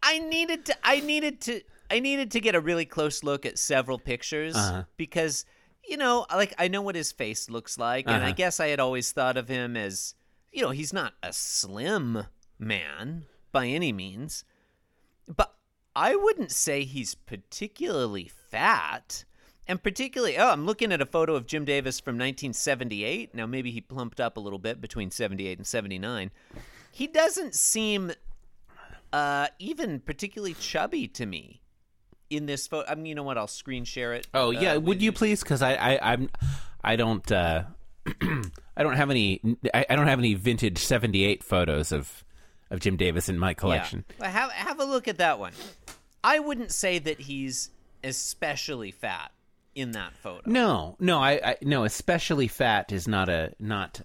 I 0.03 0.19
needed 0.19 0.65
to 0.67 0.77
I 0.83 1.01
needed 1.01 1.41
to 1.43 1.61
I 1.91 2.01
needed 2.01 2.31
to 2.33 2.41
get 2.41 2.55
a 2.55 2.61
really 2.61 2.85
close 2.87 3.23
look 3.25 3.45
at 3.45 3.59
several 3.59 3.99
pictures 3.99 4.55
Uh-huh. 4.57 4.85
because 4.97 5.45
you 5.89 5.97
know, 5.97 6.27
like 6.31 6.55
I 6.59 6.69
know 6.69 6.83
what 6.83 6.95
his 6.95 7.11
face 7.13 7.51
looks 7.51 7.77
like 7.79 8.07
and 8.07 8.17
I 8.23 8.27
Uh-huh. 8.29 8.33
guess 8.37 8.61
I 8.61 8.69
had 8.69 8.81
always 8.81 9.11
thought 9.13 9.37
of 9.37 9.49
him 9.49 9.77
as 9.77 10.15
you 10.53 10.63
know, 10.63 10.71
he's 10.71 10.93
not 10.93 11.15
a 11.23 11.33
slim 11.33 12.25
man 12.59 13.25
by 13.53 13.67
any 13.69 13.93
means. 13.93 14.45
But 15.29 15.55
I 15.95 16.17
wouldn't 16.17 16.51
say 16.53 16.85
he's 16.85 17.15
particularly 17.15 18.29
fat. 18.29 19.25
And 19.69 19.83
particularly, 19.83 20.37
oh, 20.37 20.49
I'm 20.49 20.67
looking 20.67 20.91
at 20.93 21.01
a 21.01 21.07
photo 21.07 21.37
of 21.37 21.47
Jim 21.47 21.65
Davis 21.65 22.01
from 22.01 22.15
1978. 22.15 23.35
Now, 23.35 23.47
maybe 23.47 23.71
he 23.71 23.81
plumped 23.81 24.21
up 24.21 24.37
a 24.37 24.41
little 24.41 24.59
bit 24.59 24.81
between 24.81 25.11
78 25.11 25.59
and 25.59 25.67
79. 25.67 26.31
He 26.91 27.07
doesn't 27.07 27.55
seem 27.55 28.13
uh, 29.13 29.49
even 29.59 30.01
particularly 30.01 30.55
chubby 30.55 31.07
to 31.09 31.27
me 31.27 31.61
in 32.31 32.47
this 32.47 32.67
photo. 32.67 32.91
I 32.91 32.95
mean, 32.95 33.07
you 33.07 33.15
know 33.15 33.23
what? 33.23 33.39
I'll 33.39 33.47
screen 33.47 33.85
share 33.85 34.13
it. 34.15 34.27
Oh 34.35 34.51
yeah, 34.51 34.75
uh, 34.75 34.81
would 34.81 35.03
you 35.03 35.13
please? 35.13 35.43
Because 35.43 35.63
I, 35.63 35.75
I 35.75 36.13
I'm 36.13 36.31
I 36.83 36.97
don't 36.97 37.31
uh, 37.31 37.65
I 38.77 38.83
don't 38.83 38.97
have 38.97 39.11
any 39.11 39.41
I, 39.75 39.87
I 39.91 39.97
don't 39.97 40.07
have 40.07 40.19
any 40.19 40.35
vintage 40.35 40.79
'78 40.79 41.43
photos 41.43 41.93
of 41.93 42.25
of 42.71 42.81
Jim 42.81 42.97
Davis 42.97 43.29
in 43.29 43.39
my 43.39 43.55
collection. 43.55 44.05
Yeah. 44.09 44.17
Well, 44.21 44.31
Have 44.31 44.53
have 44.53 44.81
a 44.81 44.85
look 44.85 45.09
at 45.09 45.19
that 45.19 45.39
one. 45.39 45.53
I 46.23 46.39
wouldn't 46.39 46.71
say 46.71 46.99
that 46.99 47.21
he's 47.21 47.71
especially 48.05 48.91
fat 48.91 49.33
in 49.75 49.93
that 49.93 50.15
photo. 50.17 50.43
No, 50.51 50.97
no, 50.99 51.19
I, 51.19 51.33
I 51.45 51.57
no, 51.63 51.85
especially 51.85 52.49
fat 52.49 52.93
is 52.93 53.07
not 53.07 53.29
a 53.29 53.55
not 53.59 54.03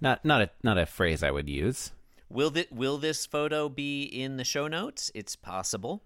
not 0.00 0.24
not 0.24 0.42
a 0.42 0.50
not 0.62 0.78
a 0.78 0.86
phrase 0.86 1.22
I 1.22 1.30
would 1.30 1.48
use. 1.48 1.92
Will 2.28 2.50
th- 2.50 2.70
will 2.70 2.98
this 2.98 3.24
photo 3.26 3.68
be 3.68 4.02
in 4.02 4.36
the 4.36 4.44
show 4.44 4.68
notes? 4.68 5.10
It's 5.14 5.34
possible, 5.34 6.02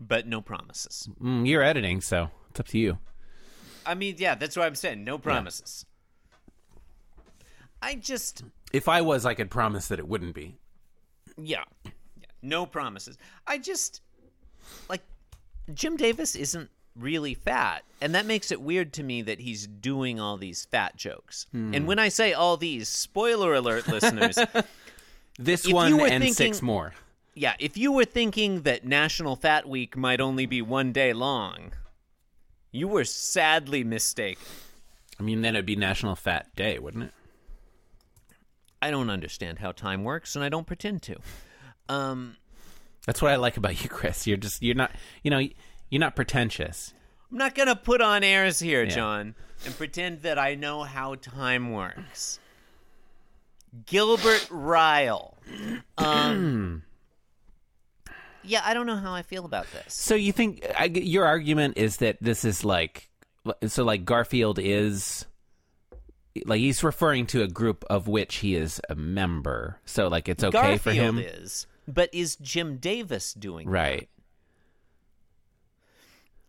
but 0.00 0.26
no 0.26 0.40
promises. 0.40 1.08
Mm, 1.20 1.46
you're 1.46 1.62
editing, 1.62 2.00
so 2.00 2.30
it's 2.50 2.60
up 2.60 2.68
to 2.68 2.78
you. 2.78 2.98
I 3.84 3.94
mean, 3.94 4.16
yeah, 4.18 4.34
that's 4.34 4.56
what 4.56 4.66
I'm 4.66 4.74
saying. 4.74 5.04
No 5.04 5.18
promises. 5.18 5.86
I 7.82 7.94
just 7.94 8.42
If 8.72 8.88
I 8.88 9.00
was, 9.00 9.26
I 9.26 9.34
could 9.34 9.50
promise 9.50 9.88
that 9.88 9.98
it 9.98 10.08
wouldn't 10.08 10.34
be. 10.34 10.56
Yeah. 11.36 11.64
yeah. 11.84 11.90
No 12.42 12.66
promises. 12.66 13.18
I 13.46 13.58
just 13.58 14.00
like 14.88 15.02
Jim 15.74 15.96
Davis 15.96 16.34
isn't 16.34 16.70
really 16.98 17.34
fat, 17.34 17.82
and 18.00 18.14
that 18.14 18.26
makes 18.26 18.50
it 18.50 18.60
weird 18.60 18.92
to 18.94 19.02
me 19.02 19.22
that 19.22 19.40
he's 19.40 19.66
doing 19.66 20.18
all 20.20 20.36
these 20.36 20.64
fat 20.64 20.96
jokes. 20.96 21.46
And 21.52 21.86
when 21.86 21.98
I 21.98 22.08
say 22.08 22.32
all 22.32 22.56
these, 22.56 22.88
spoiler 22.88 23.54
alert 23.54 23.86
listeners, 23.88 24.38
This 25.38 25.70
one 25.70 26.00
and 26.00 26.32
six 26.34 26.62
more. 26.62 26.94
yeah, 27.34 27.54
if 27.58 27.76
you 27.76 27.92
were 27.92 28.04
thinking 28.06 28.62
that 28.62 28.84
National 28.86 29.36
Fat 29.36 29.68
Week 29.68 29.96
might 29.96 30.20
only 30.20 30.46
be 30.46 30.62
one 30.62 30.92
day 30.92 31.12
long, 31.12 31.72
you 32.72 32.88
were 32.88 33.04
sadly 33.04 33.84
mistaken. 33.84 34.42
I 35.18 35.22
mean, 35.22 35.42
then 35.42 35.54
it'd 35.56 35.66
be 35.66 35.76
National 35.76 36.14
Fat 36.14 36.54
Day, 36.56 36.78
wouldn't 36.78 37.04
it? 37.04 37.12
I 38.82 38.90
don't 38.90 39.08
understand 39.10 39.58
how 39.58 39.72
time 39.72 40.04
works, 40.04 40.36
and 40.36 40.44
I 40.44 40.48
don't 40.48 40.66
pretend 40.66 41.02
to. 41.04 41.16
Um, 41.88 42.36
That's 43.06 43.22
what 43.22 43.30
I 43.32 43.36
like 43.36 43.56
about 43.56 43.82
you, 43.82 43.88
Chris. 43.88 44.26
You're 44.26 44.36
just 44.36 44.62
you're 44.62 44.74
not 44.74 44.90
you 45.22 45.30
know 45.30 45.40
you're 45.90 46.00
not 46.00 46.16
pretentious. 46.16 46.92
I'm 47.30 47.38
not 47.38 47.54
going 47.54 47.68
to 47.68 47.76
put 47.76 48.00
on 48.00 48.22
airs 48.22 48.58
here, 48.58 48.84
Yeah. 48.84 48.90
John, 48.90 49.34
and 49.64 49.76
pretend 49.76 50.22
that 50.22 50.38
I 50.38 50.54
know 50.54 50.82
how 50.82 51.16
time 51.16 51.72
works. 51.72 52.38
Gilbert 53.84 54.46
Ryle. 54.50 55.36
Um, 55.98 56.82
yeah, 58.42 58.62
I 58.64 58.74
don't 58.74 58.86
know 58.86 58.96
how 58.96 59.12
I 59.12 59.22
feel 59.22 59.44
about 59.44 59.66
this. 59.72 59.92
So 59.92 60.14
you 60.14 60.32
think 60.32 60.64
I, 60.78 60.84
your 60.86 61.26
argument 61.26 61.76
is 61.76 61.98
that 61.98 62.16
this 62.20 62.44
is 62.44 62.64
like 62.64 63.10
so 63.66 63.84
like 63.84 64.04
Garfield 64.04 64.58
is 64.58 65.26
like 66.46 66.60
he's 66.60 66.82
referring 66.82 67.26
to 67.26 67.42
a 67.42 67.48
group 67.48 67.84
of 67.90 68.08
which 68.08 68.36
he 68.36 68.54
is 68.54 68.80
a 68.88 68.94
member. 68.94 69.80
So 69.84 70.08
like 70.08 70.28
it's 70.28 70.44
okay 70.44 70.52
Garfield 70.52 70.80
for 70.80 70.92
him, 70.92 71.18
is, 71.18 71.66
but 71.86 72.08
is 72.14 72.36
Jim 72.36 72.76
Davis 72.78 73.32
doing 73.34 73.66
that? 73.66 73.72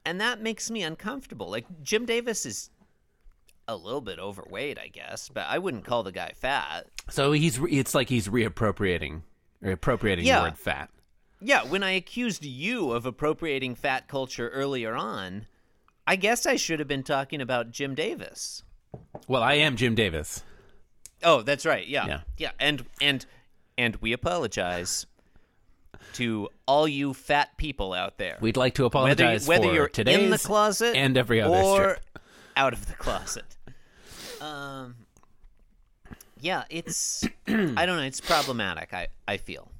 And 0.08 0.22
that 0.22 0.42
makes 0.42 0.72
me 0.72 0.84
uncomfortable. 0.84 1.50
Like 1.50 1.66
Jim 1.84 2.06
Davis 2.06 2.46
is 2.46 2.70
a 3.68 3.76
little 3.76 4.00
bit 4.00 4.20
overweight, 4.20 4.80
I 4.80 4.88
guess, 4.88 5.28
but 5.28 5.46
I 5.50 5.58
wouldn't 5.58 5.84
call 5.84 6.04
the 6.04 6.14
guy 6.14 6.32
fat. 6.34 6.88
So 7.10 7.34
he's 7.34 7.60
re- 7.60 7.72
it's 7.72 7.94
like 7.94 8.08
he's 8.08 8.30
reappropriating 8.30 9.24
or 9.62 9.72
appropriating 9.72 10.26
Yeah. 10.26 10.40
the 10.40 10.44
word 10.46 10.58
fat. 10.58 10.90
Yeah, 11.42 11.66
when 11.66 11.84
I 11.84 11.92
accused 11.92 12.46
you 12.46 12.94
of 12.94 13.06
appropriating 13.06 13.76
fat 13.76 14.08
culture 14.08 14.48
earlier 14.50 14.96
on, 14.96 15.46
I 16.08 16.16
guess 16.16 16.46
I 16.46 16.56
should 16.56 16.80
have 16.80 16.88
been 16.88 17.04
talking 17.04 17.42
about 17.42 17.72
Jim 17.72 17.94
Davis. 17.94 18.64
Well, 19.28 19.44
I 19.44 19.56
am 19.56 19.76
Jim 19.76 19.94
Davis. 19.94 20.42
Oh, 21.22 21.42
that's 21.42 21.66
right. 21.66 21.86
Yeah. 21.86 22.08
Yeah. 22.08 22.20
Yeah, 22.38 22.52
and 22.62 22.86
and 23.02 23.26
and 23.78 23.98
we 23.98 24.14
apologize 24.14 25.06
to 26.14 26.50
all 26.66 26.88
you 26.88 27.14
fat 27.14 27.58
people 27.58 27.94
out 27.94 28.18
there. 28.18 28.38
We'd 28.42 28.58
like 28.58 28.76
to 28.76 28.84
whether 28.84 28.88
apologize 28.88 29.48
whether 29.48 29.68
for 29.68 29.74
you're 29.74 29.88
today's 29.90 30.18
in 30.20 30.30
the 30.30 30.38
closet 30.38 30.96
and 30.96 31.18
every 31.18 31.42
other 31.42 31.56
or 31.58 31.76
strip. 31.90 32.20
out 32.56 32.74
of 32.74 32.86
the 32.88 32.94
closet. 32.94 33.46
Um 34.42 34.96
Yeah, 36.40 36.64
it's 36.70 37.24
I 37.48 37.86
don't 37.86 37.98
know, 37.98 38.04
it's 38.04 38.22
problematic, 38.22 38.94
I 38.94 39.08
I 39.28 39.38
feel. 39.38 39.72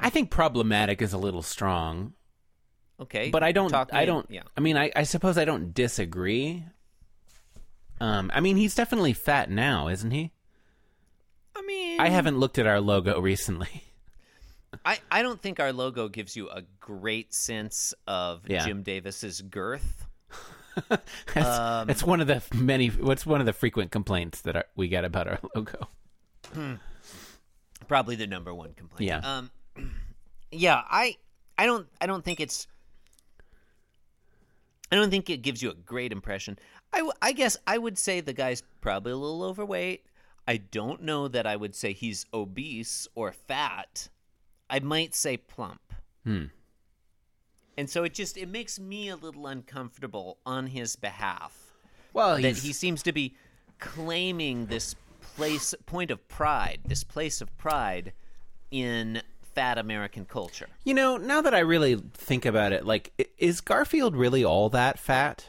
I 0.00 0.10
think 0.10 0.30
problematic 0.30 1.02
is 1.02 1.12
a 1.12 1.18
little 1.18 1.42
strong, 1.42 2.12
Okay. 3.00 3.30
but 3.30 3.42
I 3.42 3.50
don't. 3.50 3.68
talk 3.70 3.90
I 3.92 4.04
don't. 4.04 4.30
Yeah. 4.30 4.42
I 4.56 4.60
mean, 4.60 4.76
I, 4.76 4.92
I 4.94 5.02
suppose 5.02 5.36
I 5.36 5.44
don't 5.44 5.74
disagree. 5.74 6.64
Um, 8.00 8.30
I 8.32 8.38
mean, 8.40 8.56
he's 8.56 8.76
definitely 8.76 9.12
fat 9.12 9.50
now, 9.50 9.88
isn't 9.88 10.12
he? 10.12 10.30
I 11.56 11.62
mean 11.62 12.00
I 12.00 12.10
haven't 12.10 12.38
looked 12.38 12.58
at 12.60 12.66
our 12.68 12.80
logo 12.80 13.20
recently. 13.20 13.82
I, 14.84 14.98
I 15.10 15.22
don't 15.22 15.40
think 15.40 15.60
our 15.60 15.72
logo 15.72 16.08
gives 16.08 16.36
you 16.36 16.48
a 16.50 16.62
great 16.80 17.32
sense 17.34 17.94
of 18.06 18.42
Yeah. 18.48 18.64
Jim 18.66 18.82
Davis's 18.82 19.40
girth. 19.40 20.06
That's, 21.34 21.58
Um, 21.58 21.86
that's 21.88 22.04
one 22.04 22.20
of 22.20 22.28
the 22.28 22.40
many. 22.54 22.86
What's 22.88 23.26
one 23.26 23.40
of 23.40 23.46
the 23.46 23.52
frequent 23.52 23.90
complaints 23.90 24.42
that 24.42 24.54
our, 24.54 24.64
we 24.76 24.86
get 24.86 25.04
about 25.04 25.26
our 25.26 25.40
logo? 25.54 25.88
Probably 27.88 28.14
the 28.16 28.26
number 28.28 28.54
one 28.54 28.74
complaint. 28.74 29.08
Yeah. 29.08 29.18
Um 29.18 29.50
yeah, 30.52 30.82
I 30.88 31.16
I 31.56 31.66
don't 31.66 31.86
I 32.00 32.06
don't 32.06 32.24
think 32.24 32.38
it's 32.38 32.66
I 34.92 34.96
don't 34.96 35.10
think 35.10 35.28
it 35.30 35.42
gives 35.42 35.62
you 35.62 35.70
a 35.70 35.74
great 35.74 36.12
impression. 36.12 36.58
I, 36.92 37.08
I 37.20 37.32
guess 37.32 37.56
I 37.66 37.76
would 37.76 37.98
say 37.98 38.20
the 38.20 38.32
guy's 38.32 38.62
probably 38.80 39.12
a 39.12 39.16
little 39.16 39.42
overweight. 39.42 40.04
I 40.46 40.56
don't 40.58 41.02
know 41.02 41.28
that 41.28 41.46
I 41.46 41.56
would 41.56 41.74
say 41.74 41.92
he's 41.92 42.24
obese 42.32 43.06
or 43.14 43.32
fat. 43.32 44.08
I 44.70 44.80
might 44.80 45.14
say 45.14 45.36
plump. 45.36 45.92
Hmm. 46.24 46.44
And 47.76 47.88
so 47.88 48.02
it 48.04 48.12
just 48.12 48.36
it 48.36 48.48
makes 48.48 48.78
me 48.78 49.08
a 49.08 49.16
little 49.16 49.46
uncomfortable 49.46 50.38
on 50.44 50.66
his 50.66 50.96
behalf 50.96 51.72
Well, 52.12 52.34
that 52.36 52.42
he's, 52.42 52.62
he 52.62 52.72
seems 52.72 53.02
to 53.04 53.12
be 53.12 53.34
claiming 53.78 54.66
this 54.66 54.96
place 55.36 55.74
point 55.86 56.10
of 56.10 56.26
pride, 56.28 56.80
this 56.84 57.04
place 57.04 57.40
of 57.40 57.56
pride 57.56 58.12
in 58.70 59.22
fat 59.54 59.78
American 59.78 60.24
culture. 60.24 60.68
you 60.84 60.94
know, 60.94 61.16
now 61.16 61.40
that 61.40 61.54
I 61.54 61.60
really 61.60 61.96
think 62.14 62.44
about 62.44 62.72
it, 62.72 62.84
like, 62.84 63.12
is 63.38 63.60
Garfield 63.60 64.16
really 64.16 64.44
all 64.44 64.68
that 64.70 64.98
fat? 64.98 65.46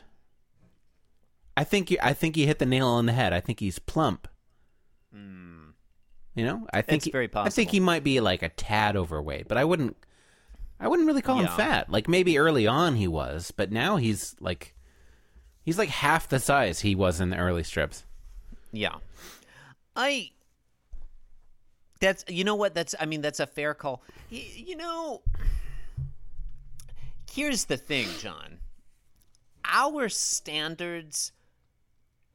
I 1.57 1.63
think 1.63 1.91
you, 1.91 1.97
I 2.01 2.13
think 2.13 2.37
you 2.37 2.45
hit 2.47 2.59
the 2.59 2.65
nail 2.65 2.87
on 2.87 3.05
the 3.05 3.11
head. 3.11 3.33
I 3.33 3.39
think 3.39 3.59
he's 3.59 3.79
plump. 3.79 4.27
You 6.39 6.45
know, 6.45 6.67
I 6.71 6.81
think 6.81 6.99
It's 6.99 7.05
he- 7.05 7.11
very 7.11 7.29
I 7.35 7.49
think 7.49 7.69
he 7.69 7.81
might 7.81 8.01
be 8.01 8.21
like 8.21 8.43
a 8.43 8.47
tad 8.47 8.95
overweight, 8.95 9.49
but 9.49 9.57
I 9.57 9.65
wouldn't. 9.65 9.97
I 10.79 10.87
wouldn't 10.87 11.05
really 11.05 11.21
call 11.21 11.37
him 11.39 11.49
fat. 11.49 11.89
Like 11.89 12.07
maybe 12.07 12.37
early 12.37 12.65
on 12.65 12.95
he 12.95 13.09
was, 13.09 13.51
but 13.51 13.73
now 13.73 13.97
he's 13.97 14.37
like, 14.39 14.73
he's 15.65 15.77
like 15.77 15.89
half 15.89 16.29
the 16.29 16.39
size 16.39 16.79
he 16.79 16.95
was 16.95 17.19
in 17.19 17.29
the 17.31 17.35
early 17.37 17.63
strips. 17.63 18.05
Yeah. 18.71 18.95
I 19.97 20.31
That's 21.99 22.23
you 22.29 22.45
know 22.45 22.55
what 22.55 22.73
that's 22.73 22.95
I 22.97 23.05
mean 23.05 23.19
that's 23.21 23.41
a 23.41 23.47
fair 23.47 23.73
call. 23.73 24.01
Y- 24.31 24.47
you 24.55 24.77
know 24.77 25.21
Here's 27.29 27.65
the 27.65 27.75
thing, 27.75 28.07
John. 28.19 28.59
Our 29.65 30.07
standards 30.07 31.33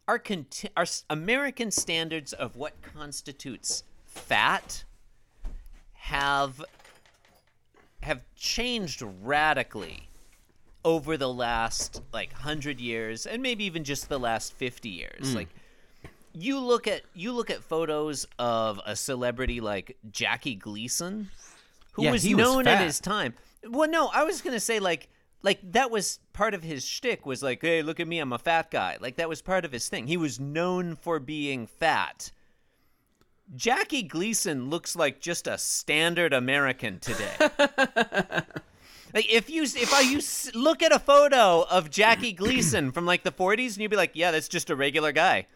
our 0.07 0.19
conti- 0.19 0.69
our 0.77 0.85
American 1.09 1.71
standards 1.71 2.35
of 2.35 2.57
what 2.57 2.75
constitutes 2.83 3.85
fat 4.15 4.85
have 5.93 6.63
have 8.03 8.23
changed 8.37 9.03
radically 9.23 10.09
over 10.85 11.17
the 11.17 11.33
last 11.33 12.03
like 12.13 12.31
100 12.33 12.79
years 12.79 13.25
and 13.27 13.43
maybe 13.43 13.65
even 13.65 13.85
just 13.85 14.09
the 14.11 14.19
last 14.19 14.53
50 14.53 14.89
years. 14.91 15.33
Mm. 15.33 15.35
Like 15.37 15.49
you 16.35 16.59
look 16.59 16.87
at 16.87 17.03
you 17.15 17.33
look 17.33 17.51
at 17.51 17.63
photos 17.63 18.27
of 18.39 18.81
a 18.85 18.95
celebrity 18.95 19.61
like 19.61 19.97
Jackie 20.11 20.55
Gleason, 20.57 21.31
who 21.93 22.05
Yeah, 22.05 22.11
was 22.13 22.25
was 22.25 22.33
known 22.35 22.65
fat. 22.65 22.81
in 22.81 22.87
his 22.87 23.01
time. 23.01 23.35
Well, 23.67 23.89
no, 23.89 24.09
I 24.13 24.25
was 24.25 24.43
gonna 24.43 24.61
say 24.61 24.79
like 24.81 25.09
like 25.43 25.61
that 25.73 25.91
was 25.91 26.19
part 26.35 26.53
of 26.55 26.63
his 26.63 26.85
shtick 26.85 27.25
was 27.25 27.43
like, 27.43 27.61
hey, 27.63 27.83
look 27.83 28.01
at 28.01 28.09
me, 28.09 28.19
I'm 28.19 28.33
a 28.33 28.39
fat 28.39 28.71
guy. 28.71 28.99
Like 29.01 29.17
that 29.17 29.29
was 29.29 29.41
part 29.41 29.65
of 29.65 29.73
his 29.73 29.89
thing. 29.89 30.07
He 30.07 30.17
was 30.19 30.39
known 30.41 30.97
for 30.97 31.19
being 31.19 31.67
fat. 31.67 32.31
Jackie 33.55 34.03
Gleason 34.03 34.71
looks 34.71 34.97
like 34.97 35.21
just 35.21 35.47
a 35.47 35.59
standard 35.59 36.33
American 36.33 36.99
today. 36.99 37.35
like 39.15 39.33
if 39.33 39.51
you 39.51 39.63
if 39.63 39.93
I 39.93 40.01
you 40.01 40.21
look 40.55 40.83
at 40.83 40.93
a 40.93 40.99
photo 40.99 41.63
of 41.63 41.91
Jackie 41.91 42.33
Gleason 42.33 42.91
from 42.91 43.07
like 43.07 43.23
the 43.23 43.33
40s 43.33 43.75
and 43.75 43.79
you'd 43.79 43.91
be 43.91 43.97
like, 43.97 44.13
yeah, 44.15 44.31
that's 44.31 44.49
just 44.49 44.71
a 44.71 44.77
regular 44.77 45.13
guy. 45.13 45.47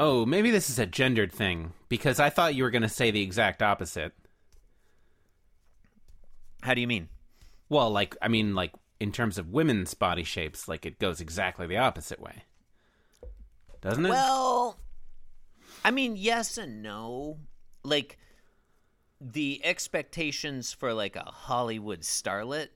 Oh, 0.00 0.24
maybe 0.24 0.50
this 0.50 0.70
is 0.70 0.78
a 0.78 0.86
gendered 0.86 1.32
thing 1.32 1.72
because 1.88 2.20
I 2.20 2.30
thought 2.30 2.54
you 2.54 2.62
were 2.62 2.70
going 2.70 2.82
to 2.82 2.88
say 2.88 3.10
the 3.10 3.22
exact 3.22 3.62
opposite. 3.62 4.12
How 6.62 6.74
do 6.74 6.80
you 6.80 6.86
mean? 6.86 7.08
Well, 7.68 7.90
like 7.90 8.16
I 8.20 8.28
mean, 8.28 8.54
like 8.54 8.72
in 9.00 9.12
terms 9.12 9.38
of 9.38 9.48
women's 9.48 9.94
body 9.94 10.24
shapes, 10.24 10.68
like 10.68 10.84
it 10.84 10.98
goes 10.98 11.20
exactly 11.20 11.66
the 11.66 11.76
opposite 11.76 12.20
way, 12.20 12.44
doesn't 13.80 14.04
it? 14.04 14.10
Well, 14.10 14.78
I 15.84 15.90
mean, 15.90 16.16
yes 16.16 16.58
and 16.58 16.82
no. 16.82 17.38
Like 17.82 18.18
the 19.20 19.60
expectations 19.64 20.72
for 20.72 20.92
like 20.92 21.16
a 21.16 21.24
Hollywood 21.24 22.00
starlet 22.00 22.68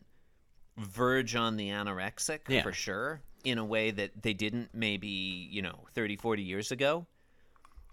verge 0.76 1.34
on 1.36 1.56
the 1.56 1.68
anorexic 1.68 2.40
Yeah. 2.48 2.62
for 2.62 2.72
sure 2.72 3.20
in 3.44 3.58
a 3.58 3.64
way 3.64 3.90
that 3.90 4.22
they 4.22 4.32
didn't 4.32 4.70
maybe, 4.72 5.08
you 5.08 5.62
know, 5.62 5.86
30, 5.94 6.16
40 6.16 6.42
years 6.42 6.70
ago. 6.70 7.06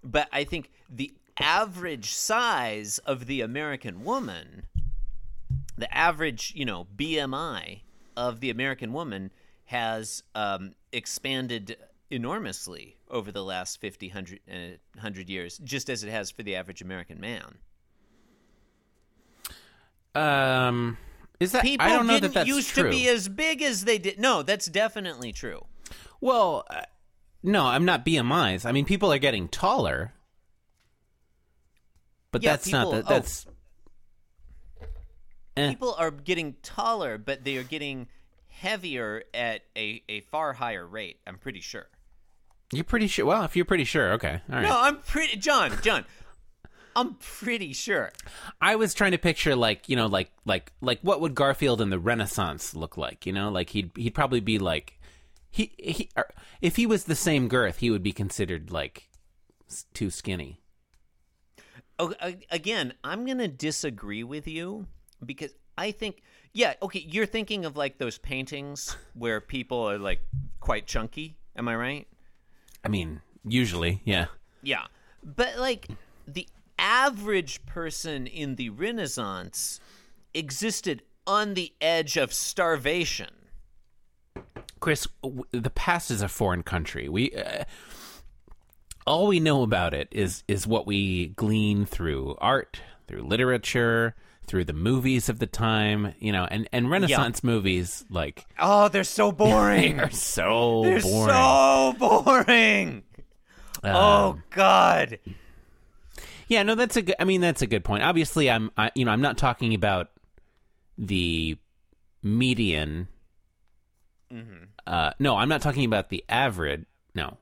But 0.02 0.28
I 0.32 0.44
think 0.44 0.70
the 0.88 1.12
average 1.38 2.12
size 2.12 2.98
of 2.98 3.26
the 3.26 3.40
American 3.40 4.04
woman, 4.04 4.66
the 5.76 5.92
average, 5.94 6.52
you 6.54 6.64
know, 6.64 6.86
BMI 6.96 7.80
of 8.16 8.40
the 8.40 8.50
American 8.50 8.92
woman 8.92 9.30
has 9.66 10.22
um, 10.34 10.74
expanded 10.92 11.76
enormously 12.10 12.96
over 13.08 13.30
the 13.32 13.42
last 13.44 13.80
50, 13.80 14.08
100, 14.08 14.40
uh, 14.50 14.54
100 14.94 15.28
years, 15.28 15.58
just 15.58 15.88
as 15.90 16.02
it 16.04 16.10
has 16.10 16.30
for 16.30 16.42
the 16.42 16.56
average 16.56 16.82
American 16.82 17.20
man. 17.20 17.58
um, 20.14 20.96
is 21.38 21.52
that 21.52 21.62
People 21.62 21.86
I 21.86 21.90
don't 21.90 22.06
know 22.06 22.14
didn't 22.14 22.34
that 22.34 22.40
that's 22.40 22.48
used 22.48 22.70
true. 22.70 22.84
to 22.84 22.90
be 22.90 23.08
as 23.08 23.28
big 23.28 23.62
as 23.62 23.84
they 23.84 23.98
did. 23.98 24.18
No, 24.18 24.42
that's 24.42 24.66
definitely 24.66 25.32
true. 25.32 25.64
Well, 26.20 26.64
uh, 26.68 26.82
no, 27.42 27.64
I'm 27.66 27.84
not 27.84 28.04
BMI's. 28.04 28.64
I 28.66 28.72
mean, 28.72 28.84
people 28.84 29.12
are 29.12 29.18
getting 29.18 29.48
taller, 29.48 30.12
but 32.32 32.42
Yeah, 32.42 32.52
that's 32.52 32.68
not 32.68 32.86
people- 32.86 32.92
that. 32.92 33.04
oh. 33.06 33.08
That's 33.08 33.46
Eh. 35.56 35.68
People 35.70 35.94
are 35.98 36.10
getting 36.12 36.54
taller, 36.62 37.18
but 37.18 37.42
they 37.44 37.56
are 37.56 37.64
getting 37.64 38.06
heavier 38.48 39.24
at 39.34 39.62
a, 39.76 40.02
a 40.08 40.20
far 40.20 40.52
higher 40.52 40.86
rate, 40.86 41.18
I'm 41.26 41.38
pretty 41.38 41.60
sure. 41.60 41.88
You're 42.72 42.84
pretty 42.84 43.06
sure. 43.06 43.26
Well, 43.26 43.44
if 43.44 43.56
you're 43.56 43.64
pretty 43.64 43.84
sure, 43.84 44.12
okay, 44.12 44.40
all 44.48 44.56
right. 44.56 44.62
No, 44.62 44.80
I'm 44.80 44.98
pretty 44.98 45.36
John, 45.36 45.72
John. 45.82 46.04
I'm 46.96 47.14
pretty 47.14 47.72
sure. 47.72 48.10
I 48.60 48.76
was 48.76 48.94
trying 48.94 49.12
to 49.12 49.18
picture 49.18 49.54
like 49.54 49.88
you 49.88 49.96
know 49.96 50.06
like 50.06 50.30
like 50.44 50.72
like 50.80 51.00
what 51.02 51.20
would 51.20 51.34
Garfield 51.34 51.80
in 51.80 51.90
the 51.90 51.98
Renaissance 51.98 52.74
look 52.74 52.96
like? 52.96 53.26
You 53.26 53.32
know, 53.32 53.50
like 53.50 53.70
he'd 53.70 53.90
he'd 53.96 54.14
probably 54.14 54.40
be 54.40 54.58
like 54.58 54.98
he 55.50 55.72
he 55.78 56.10
er, 56.16 56.28
if 56.60 56.76
he 56.76 56.86
was 56.86 57.04
the 57.04 57.14
same 57.14 57.48
girth, 57.48 57.78
he 57.78 57.90
would 57.90 58.02
be 58.02 58.12
considered 58.12 58.70
like 58.70 59.08
too 59.94 60.10
skinny. 60.10 60.60
Oh, 61.98 62.14
again, 62.50 62.94
I'm 63.04 63.26
going 63.26 63.38
to 63.38 63.48
disagree 63.48 64.24
with 64.24 64.48
you 64.48 64.86
because 65.24 65.52
I 65.76 65.90
think 65.90 66.22
yeah, 66.52 66.74
okay, 66.82 67.04
you're 67.06 67.26
thinking 67.26 67.64
of 67.64 67.76
like 67.76 67.98
those 67.98 68.18
paintings 68.18 68.96
where 69.14 69.40
people 69.40 69.88
are 69.88 69.98
like 69.98 70.20
quite 70.60 70.86
chunky, 70.86 71.36
am 71.56 71.68
I 71.68 71.76
right? 71.76 72.08
I 72.84 72.88
mean, 72.88 73.20
usually, 73.44 74.00
yeah. 74.04 74.26
Yeah. 74.62 74.86
But 75.22 75.58
like 75.58 75.88
the 76.26 76.48
average 76.78 77.64
person 77.66 78.26
in 78.26 78.56
the 78.56 78.70
Renaissance 78.70 79.80
existed 80.34 81.02
on 81.26 81.54
the 81.54 81.72
edge 81.80 82.16
of 82.16 82.32
starvation. 82.32 83.30
Chris, 84.80 85.06
w- 85.22 85.44
the 85.52 85.70
past 85.70 86.10
is 86.10 86.22
a 86.22 86.28
foreign 86.28 86.62
country. 86.62 87.08
We 87.08 87.32
uh, 87.32 87.64
all 89.06 89.26
we 89.26 89.40
know 89.40 89.62
about 89.62 89.92
it 89.92 90.08
is 90.10 90.42
is 90.48 90.66
what 90.66 90.86
we 90.86 91.28
glean 91.28 91.84
through 91.84 92.36
art, 92.40 92.80
through 93.06 93.22
literature, 93.22 94.14
through 94.50 94.64
the 94.64 94.72
movies 94.72 95.28
of 95.28 95.38
the 95.38 95.46
time, 95.46 96.12
you 96.18 96.32
know, 96.32 96.44
and 96.50 96.68
and 96.72 96.90
Renaissance 96.90 97.44
movies 97.44 98.04
like 98.10 98.44
Oh, 98.58 98.88
they're 98.88 99.04
so 99.04 99.30
boring. 99.30 99.80
they 99.80 99.88
boring. 99.92 100.00
are 100.00 100.10
so 100.10 100.82
they're 100.82 101.00
boring. 101.00 101.28
so 101.30 101.94
boring. 101.98 103.02
Um, 103.84 103.94
oh 103.96 104.38
god. 104.50 105.20
Yeah, 106.48 106.64
no, 106.64 106.74
that's 106.74 106.96
a 106.96 107.02
good. 107.02 107.14
I 107.20 107.24
mean, 107.24 107.40
that's 107.40 107.62
a 107.62 107.66
good 107.68 107.84
point. 107.84 108.02
Obviously, 108.02 108.50
I'm, 108.50 108.72
I, 108.76 108.90
you 108.96 109.04
know, 109.04 109.12
I'm 109.12 109.20
not 109.20 109.38
talking 109.38 109.72
about 109.72 110.08
the 110.98 111.56
median. 112.24 113.06
Mm-hmm. 114.32 114.64
Uh, 114.84 115.12
no, 115.20 115.36
I'm 115.36 115.48
not 115.48 115.62
talking 115.62 115.84
about 115.84 116.08
the 116.08 116.24
average. 116.28 116.86
No, 117.14 117.38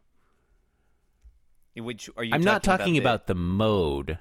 Which 1.75 2.11
are 2.19 2.25
you 2.25 2.35
I'm 2.35 2.43
not 2.43 2.63
talking 2.63 2.93
the- 2.95 2.99
about 3.01 3.27
the 3.27 3.35
mode, 3.35 4.19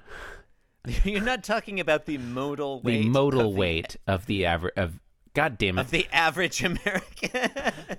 You're 1.04 1.20
not 1.22 1.44
talking 1.44 1.80
about 1.80 2.06
the 2.06 2.18
modal 2.18 2.80
weight. 2.82 3.02
the 3.02 3.08
modal 3.08 3.40
of 3.40 3.52
the- 3.52 3.58
weight 3.58 3.96
of 4.06 4.26
the 4.26 4.46
average 4.46 4.74
of. 4.76 5.00
God 5.34 5.58
damn 5.58 5.78
it! 5.78 5.82
of 5.82 5.90
the 5.90 6.06
average 6.12 6.64
American. 6.64 7.50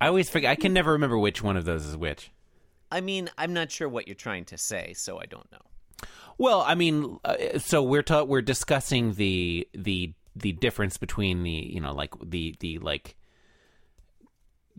I 0.00 0.06
always 0.08 0.30
forget. 0.30 0.50
I 0.50 0.56
can 0.56 0.72
never 0.72 0.92
remember 0.92 1.18
which 1.18 1.42
one 1.42 1.56
of 1.56 1.64
those 1.64 1.86
is 1.86 1.96
which. 1.96 2.30
I 2.90 3.00
mean, 3.00 3.30
I'm 3.38 3.52
not 3.52 3.70
sure 3.70 3.88
what 3.88 4.08
you're 4.08 4.14
trying 4.14 4.46
to 4.46 4.58
say, 4.58 4.94
so 4.94 5.18
I 5.20 5.26
don't 5.26 5.50
know. 5.52 6.08
Well, 6.38 6.62
I 6.66 6.74
mean, 6.74 7.18
uh, 7.24 7.58
so 7.58 7.82
we're 7.82 8.02
ta- 8.02 8.24
we're 8.24 8.40
discussing 8.42 9.14
the 9.14 9.68
the 9.74 10.12
the 10.34 10.52
difference 10.52 10.96
between 10.96 11.42
the 11.42 11.50
you 11.50 11.80
know 11.80 11.92
like 11.92 12.14
the 12.24 12.56
the 12.60 12.78
like 12.78 13.16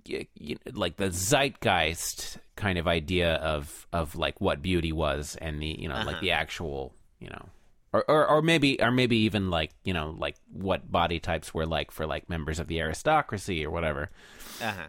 y- 0.09 0.27
y- 0.39 0.55
like 0.73 0.97
the 0.97 1.09
zeitgeist 1.11 2.37
kind 2.55 2.77
of 2.77 2.87
idea 2.87 3.35
of 3.35 3.87
of 3.93 4.15
like 4.15 4.39
what 4.41 4.61
beauty 4.61 4.91
was 4.91 5.37
and 5.41 5.61
the 5.61 5.75
you 5.79 5.87
know 5.89 6.01
like 6.05 6.19
the 6.21 6.31
actual 6.31 6.93
you 7.19 7.29
know 7.29 7.49
or, 7.93 8.03
or 8.09 8.27
or 8.27 8.41
maybe 8.41 8.79
or 8.81 8.91
maybe 8.91 9.17
even 9.17 9.49
like 9.49 9.71
you 9.83 9.93
know 9.93 10.15
like 10.17 10.35
what 10.51 10.91
body 10.91 11.19
types 11.19 11.53
were 11.53 11.65
like 11.65 11.91
for 11.91 12.05
like 12.05 12.29
members 12.29 12.59
of 12.59 12.67
the 12.67 12.79
aristocracy 12.79 13.65
or 13.65 13.69
whatever 13.71 14.09
Uh-huh. 14.61 14.87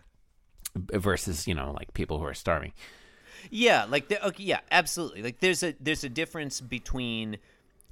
versus 0.75 1.47
you 1.47 1.55
know 1.55 1.73
like 1.73 1.93
people 1.95 2.19
who 2.19 2.25
are 2.25 2.35
starving. 2.35 2.73
Yeah, 3.51 3.87
like 3.89 4.07
the, 4.09 4.25
okay, 4.29 4.45
yeah, 4.45 4.61
absolutely. 4.71 5.23
Like 5.23 5.41
there's 5.41 5.63
a 5.65 5.75
there's 5.81 6.05
a 6.05 6.09
difference 6.09 6.61
between 6.61 7.39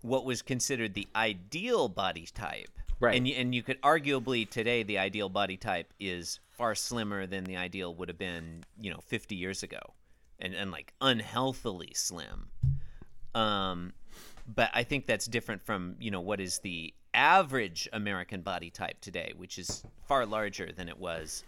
what 0.03 0.25
was 0.25 0.43
considered 0.43 0.95
the 0.95 1.09
ideal 1.17 1.89
body 1.89 2.27
type, 2.33 2.69
Right. 3.01 3.17
And 3.17 3.27
and 3.27 3.55
you 3.55 3.63
could 3.63 3.81
arguably 3.83 4.49
today 4.49 4.83
the 4.85 4.99
ideal 4.99 5.29
body 5.29 5.57
type 5.57 5.93
is 5.99 6.39
far 6.61 6.75
slimmer 6.75 7.27
than 7.27 7.45
the 7.45 7.57
ideal 7.57 7.95
would 7.95 8.11
have 8.11 8.19
been, 8.19 8.63
you 8.79 8.91
know, 8.91 9.01
50 9.07 9.35
years 9.35 9.63
ago, 9.63 9.81
and 10.39 10.53
and 10.53 10.71
like 10.71 10.93
unhealthily 11.01 11.91
slim. 11.95 12.51
Um, 13.35 13.95
but 14.47 14.69
I 14.75 14.83
think 14.83 15.07
that's 15.07 15.25
different 15.25 15.63
from 15.63 15.97
you 16.01 16.11
know 16.11 16.21
what 16.21 16.39
is 16.39 16.59
the 16.59 16.93
average 17.15 17.89
American 17.95 18.43
body 18.43 18.69
type 18.69 19.01
today, 19.01 19.33
which 19.39 19.59
is 19.59 19.83
far 20.07 20.27
larger 20.27 20.71
than 20.71 20.91
it 20.91 20.99
was 20.99 21.45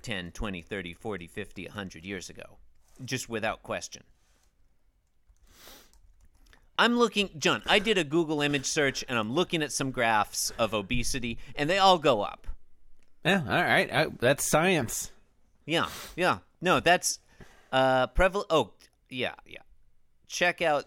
10, 0.00 0.30
20, 0.30 0.62
30, 0.62 0.94
40, 0.94 1.26
50, 1.26 1.66
100 1.66 2.04
years 2.06 2.30
ago, 2.30 2.56
just 3.04 3.28
without 3.28 3.62
question. 3.62 4.04
I'm 6.78 6.96
looking, 6.96 7.28
John, 7.38 7.62
I 7.66 7.78
did 7.78 7.98
a 7.98 8.04
Google 8.04 8.40
image 8.40 8.66
search 8.66 9.04
and 9.06 9.16
I'm 9.16 9.32
looking 9.32 9.62
at 9.62 9.70
some 9.70 9.92
graphs 9.92 10.50
of 10.58 10.74
obesity 10.74 11.38
and 11.54 11.70
they 11.70 11.78
all 11.78 11.98
go 11.98 12.22
up. 12.22 12.48
Yeah, 13.24 13.42
all 13.48 13.62
right, 13.62 13.92
I, 13.92 14.06
that's 14.18 14.48
science. 14.48 15.10
Yeah, 15.66 15.86
yeah. 16.16 16.38
No, 16.60 16.80
that's 16.80 17.20
uh 17.72 18.06
prevalent. 18.08 18.48
Oh, 18.50 18.72
yeah, 19.08 19.34
yeah. 19.46 19.60
Check 20.28 20.60
out 20.60 20.84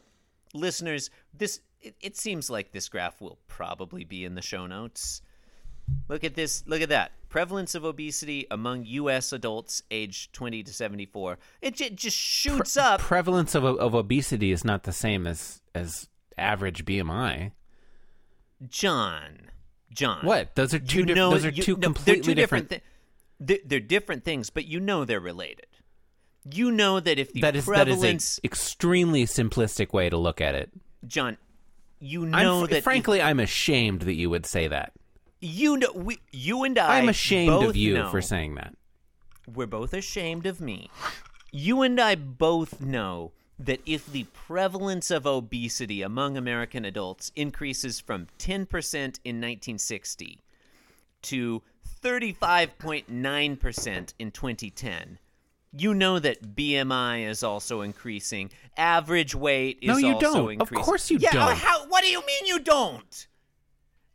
listeners. 0.53 1.09
This 1.33 1.61
it, 1.81 1.95
it 2.01 2.17
seems 2.17 2.49
like 2.49 2.71
this 2.71 2.89
graph 2.89 3.21
will 3.21 3.39
probably 3.47 4.03
be 4.03 4.23
in 4.23 4.35
the 4.35 4.41
show 4.41 4.67
notes. 4.67 5.21
Look 6.09 6.23
at 6.23 6.35
this. 6.35 6.63
Look 6.67 6.81
at 6.81 6.89
that. 6.89 7.11
Prevalence 7.29 7.75
of 7.75 7.83
obesity 7.85 8.45
among 8.51 8.85
U.S. 8.85 9.31
adults 9.33 9.81
aged 9.89 10.33
20 10.33 10.63
to 10.63 10.73
74. 10.73 11.37
It 11.61 11.75
j- 11.75 11.89
just 11.89 12.17
shoots 12.17 12.77
up. 12.77 12.99
Prevalence 12.99 13.55
of 13.55 13.63
of 13.63 13.95
obesity 13.95 14.51
is 14.51 14.63
not 14.63 14.83
the 14.83 14.91
same 14.91 15.25
as 15.25 15.61
as 15.73 16.07
average 16.37 16.85
BMI. 16.85 17.51
John, 18.67 19.49
John. 19.91 20.25
What? 20.25 20.55
Those 20.55 20.73
are 20.73 20.79
two. 20.79 20.99
You 20.99 21.05
diff- 21.05 21.15
know, 21.15 21.29
those 21.31 21.45
are 21.45 21.49
you- 21.49 21.63
two 21.63 21.75
no, 21.75 21.79
completely 21.79 22.13
they're 22.21 22.21
two 22.23 22.35
different. 22.35 22.69
thi- 23.39 23.59
they're, 23.65 23.79
different 23.79 24.23
things, 24.23 24.49
but 24.49 24.65
you 24.65 24.79
know 24.79 25.05
they're 25.05 25.19
related. 25.19 25.67
You 26.49 26.71
know 26.71 26.99
that 26.99 27.19
if 27.19 27.33
the 27.33 27.41
that 27.41 27.55
is 27.55 27.65
that 27.65 27.87
is 27.87 27.95
prevalence, 27.97 28.39
a 28.43 28.45
extremely 28.47 29.25
simplistic 29.25 29.93
way 29.93 30.09
to 30.09 30.17
look 30.17 30.39
at 30.41 30.55
it. 30.55 30.71
John, 31.05 31.37
you 31.99 32.23
I'm 32.23 32.31
know 32.31 32.65
that. 32.67 32.83
frankly, 32.83 33.21
I'm 33.21 33.39
ashamed 33.39 34.01
that 34.03 34.15
you 34.15 34.29
would 34.29 34.45
say 34.45 34.67
that. 34.67 34.93
you 35.39 35.77
know, 35.77 35.91
we, 35.93 36.19
you 36.31 36.63
and 36.63 36.77
I. 36.79 36.97
I'm 36.99 37.09
ashamed 37.09 37.51
of 37.63 37.75
you 37.75 37.93
know- 37.95 38.09
for 38.09 38.21
saying 38.21 38.55
that. 38.55 38.73
We're 39.47 39.67
both 39.67 39.93
ashamed 39.93 40.45
of 40.45 40.59
me. 40.59 40.89
You 41.51 41.81
and 41.81 41.99
I 42.01 42.15
both 42.15 42.81
know 42.81 43.31
that 43.59 43.81
if 43.85 44.11
the 44.11 44.23
prevalence 44.25 45.09
of 45.09 45.25
obesity 45.25 46.01
among 46.01 46.37
American 46.37 46.85
adults 46.85 47.31
increases 47.35 47.99
from 47.99 48.27
10% 48.39 48.53
in 48.53 49.41
1960 49.41 50.41
to 51.23 51.61
35.9% 52.03 54.13
in 54.19 54.31
2010, 54.31 55.17
you 55.73 55.93
know 55.93 56.19
that 56.19 56.55
BMI 56.55 57.27
is 57.27 57.43
also 57.43 57.81
increasing. 57.81 58.51
Average 58.77 59.35
weight 59.35 59.79
is 59.81 59.89
No, 59.89 59.97
you 59.97 60.13
also 60.13 60.47
don't. 60.47 60.61
Of 60.61 60.71
course 60.71 61.11
you 61.11 61.17
yeah, 61.19 61.31
don't. 61.31 61.57
How, 61.57 61.87
what 61.87 62.03
do 62.03 62.09
you 62.09 62.25
mean 62.25 62.45
you 62.45 62.59
don't? 62.59 63.27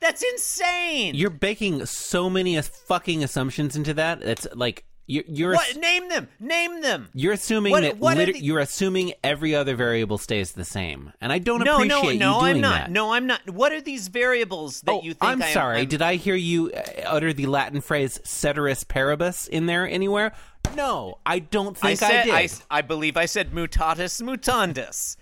That's 0.00 0.22
insane. 0.22 1.14
You're 1.14 1.30
baking 1.30 1.86
so 1.86 2.28
many 2.28 2.60
fucking 2.60 3.22
assumptions 3.22 3.76
into 3.76 3.94
that. 3.94 4.22
It's 4.22 4.48
like 4.54 4.84
you're 5.06 5.24
you're 5.26 5.52
what? 5.54 5.76
Name 5.76 6.08
them. 6.08 6.28
Name 6.38 6.80
them. 6.80 7.08
you're 7.12 7.32
assuming 7.32 7.72
What- 7.72 7.82
that 7.82 7.98
what 7.98 8.16
lit- 8.16 8.34
the- 8.34 8.42
you're 8.44 8.60
assuming 8.60 9.12
every 9.24 9.54
other 9.54 9.74
variable 9.74 10.16
stays 10.18 10.52
the 10.52 10.64
same, 10.64 11.12
and 11.20 11.32
I 11.32 11.38
don't 11.38 11.64
no, 11.64 11.74
appreciate 11.76 12.18
no, 12.18 12.30
no, 12.32 12.34
you 12.36 12.40
doing 12.40 12.54
I'm 12.56 12.60
not. 12.60 12.74
that. 12.74 12.90
No, 12.90 13.12
I'm 13.12 13.26
not. 13.26 13.50
What 13.50 13.72
are 13.72 13.80
these 13.80 14.08
variables 14.08 14.80
that 14.82 14.92
oh, 14.92 15.02
you 15.02 15.10
think 15.14 15.22
I'm 15.24 15.42
I 15.42 15.46
am- 15.46 15.52
sorry. 15.52 15.76
I'm- 15.78 15.88
Did 15.88 16.02
I 16.02 16.14
hear 16.16 16.34
you 16.36 16.70
uh, 16.72 16.82
utter 17.06 17.32
the 17.32 17.46
Latin 17.46 17.80
phrase 17.80 18.20
"ceteris 18.24 18.84
paribus" 18.84 19.48
in 19.48 19.66
there 19.66 19.88
anywhere? 19.88 20.32
No, 20.76 21.18
I 21.26 21.40
don't 21.40 21.76
think 21.76 22.02
I 22.02 22.08
said, 22.08 22.24
did. 22.24 22.34
I, 22.34 22.48
I 22.70 22.82
believe 22.82 23.16
I 23.16 23.26
said 23.26 23.50
mutatis 23.50 24.22
mutandis. 24.22 25.16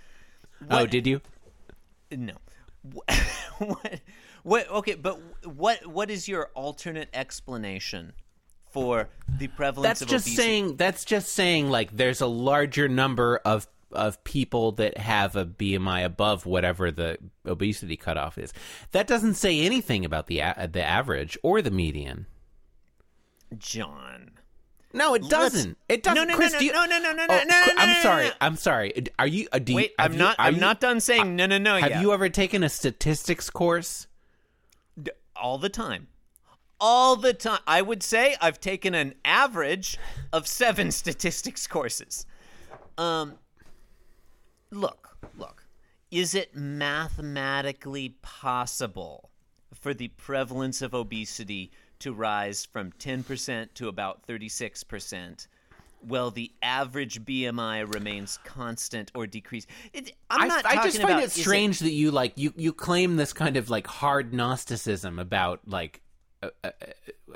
oh, 0.71 0.87
did 0.87 1.07
you? 1.07 1.23
No. 2.11 2.35
What, 2.83 3.11
what? 3.59 4.01
What? 4.43 4.71
Okay, 4.71 4.95
but 4.95 5.19
what? 5.45 5.87
What 5.87 6.11
is 6.11 6.29
your 6.29 6.51
alternate 6.55 7.09
explanation 7.15 8.13
for 8.73 9.09
the 9.29 9.49
prevalence 9.49 9.89
That's 9.89 10.03
of 10.03 10.09
just 10.09 10.27
obesity? 10.27 10.43
saying. 10.43 10.77
That's 10.77 11.05
just 11.05 11.31
saying. 11.33 11.71
Like, 11.71 11.97
there's 11.97 12.21
a 12.21 12.27
larger 12.27 12.89
number 12.89 13.41
of 13.45 13.67
of 13.93 14.23
people 14.23 14.71
that 14.71 14.97
have 14.99 15.35
a 15.35 15.45
BMI 15.45 16.05
above 16.05 16.47
whatever 16.47 16.93
the 16.93 17.19
obesity 17.45 17.97
cutoff 17.97 18.39
is. 18.39 18.53
That 18.93 19.09
doesn't 19.09 19.35
say 19.35 19.63
anything 19.63 20.05
about 20.05 20.29
the 20.29 20.39
a- 20.39 20.69
the 20.73 20.83
average 20.85 21.37
or 21.43 21.61
the 21.61 21.73
median. 21.73 22.27
John. 23.59 24.31
No, 24.93 25.15
it 25.15 25.29
doesn't. 25.29 25.77
It 25.89 26.03
doesn't. 26.03 26.17
No, 26.17 26.23
no, 26.25 26.31
no, 26.31 26.37
Chris, 26.37 26.53
no, 26.53 26.59
do 26.59 26.65
you- 26.65 26.73
no, 26.73 26.85
no, 26.85 26.99
no, 27.01 27.13
no, 27.13 27.27
Oh, 27.29 27.37
no, 27.37 27.45
no, 27.45 27.45
no, 27.45 27.73
I'm 27.77 27.89
no, 27.91 28.01
sorry. 28.03 28.25
no. 28.27 28.33
I'm 28.41 28.57
sorry. 28.57 28.93
Are 29.19 29.27
you? 29.27 29.47
uh, 29.53 29.59
Do 29.61 29.73
you 29.73 29.77
Wait, 29.77 29.93
I'm 29.99 30.17
not. 30.17 30.39
are 30.39 30.47
I'm 30.47 30.55
you- 30.55 30.61
not 30.61 30.81
done 30.81 31.01
saying 31.01 31.37
no, 31.37 31.47
no, 31.47 31.59
no 31.59 31.77
Have 31.79 31.91
yet. 31.91 32.01
you 32.01 32.13
ever 32.13 32.29
taken 32.29 32.63
a 32.65 32.69
statistics 32.69 33.51
course? 33.51 34.07
D- 35.01 35.13
all 35.37 35.59
the 35.59 35.69
time. 35.69 36.09
All 36.81 37.17
the 37.17 37.35
time. 37.35 37.61
I 37.67 37.83
would 37.83 38.03
say 38.03 38.37
I've 38.41 38.61
taken 38.61 38.95
an 38.95 39.15
average 39.25 39.99
of 40.33 40.47
seven 40.47 40.91
statistics 40.91 41.67
courses. 41.67 42.27
Um, 42.99 43.35
look, 44.71 45.17
look. 45.37 45.65
Is 46.11 46.35
it 46.35 46.57
mathematically 46.57 48.17
possible 48.23 49.31
for 49.75 49.95
the 49.95 50.09
prevalence 50.09 50.83
of 50.83 50.95
obesity 50.95 51.71
to 52.01 52.13
rise 52.13 52.65
from 52.65 52.93
10% 52.93 53.75
to 53.75 53.89
about 53.89 54.27
36%? 54.27 55.47
Well, 56.07 56.31
the 56.31 56.51
average 56.63 57.25
BMI 57.25 57.93
remains 57.93 58.39
constant 58.45 59.13
or 59.15 59.27
decreased. 59.27 59.69
It, 59.93 60.13
I'm 60.31 60.49
not 60.49 60.65
I 60.65 60.77
talking 60.77 60.91
just 60.91 61.03
find 61.03 61.15
about, 61.15 61.25
it 61.25 61.31
strange 61.31 61.79
that 61.81 61.93
you 61.93 62.11
like 62.11 62.33
you 62.37 62.55
you 62.57 62.73
claim 62.73 63.17
this 63.17 63.35
kind 63.35 63.59
of 63.59 63.69
like 63.69 63.87
hard 63.87 64.33
Gnosticism 64.33 65.19
about 65.19 65.61
like 65.67 66.01
uh, 66.43 66.49
uh, 66.65 66.71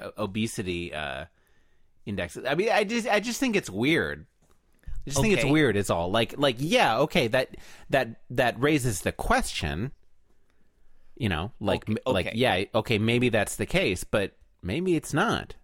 uh, 0.00 0.10
obesity 0.18 0.92
uh, 0.94 1.26
indexes. 2.06 2.44
I 2.46 2.54
mean, 2.54 2.70
I 2.70 2.84
just 2.84 3.08
I 3.08 3.20
just 3.20 3.40
think 3.40 3.56
it's 3.56 3.70
weird. 3.70 4.26
I 4.86 5.10
just 5.10 5.20
think 5.20 5.34
it's 5.34 5.44
weird. 5.44 5.76
Is 5.76 5.90
all 5.90 6.10
like 6.10 6.34
like 6.38 6.56
yeah 6.58 6.98
okay 7.00 7.28
that 7.28 7.56
that 7.90 8.20
that 8.30 8.60
raises 8.60 9.02
the 9.02 9.12
question. 9.12 9.92
You 11.16 11.28
know, 11.28 11.52
like 11.60 11.88
Okay, 11.88 12.00
like 12.06 12.26
okay. 12.28 12.36
yeah 12.36 12.64
okay 12.74 12.98
maybe 12.98 13.28
that's 13.28 13.56
the 13.56 13.66
case, 13.66 14.02
but 14.02 14.36
maybe 14.62 14.96
it's 14.96 15.12
not. 15.14 15.54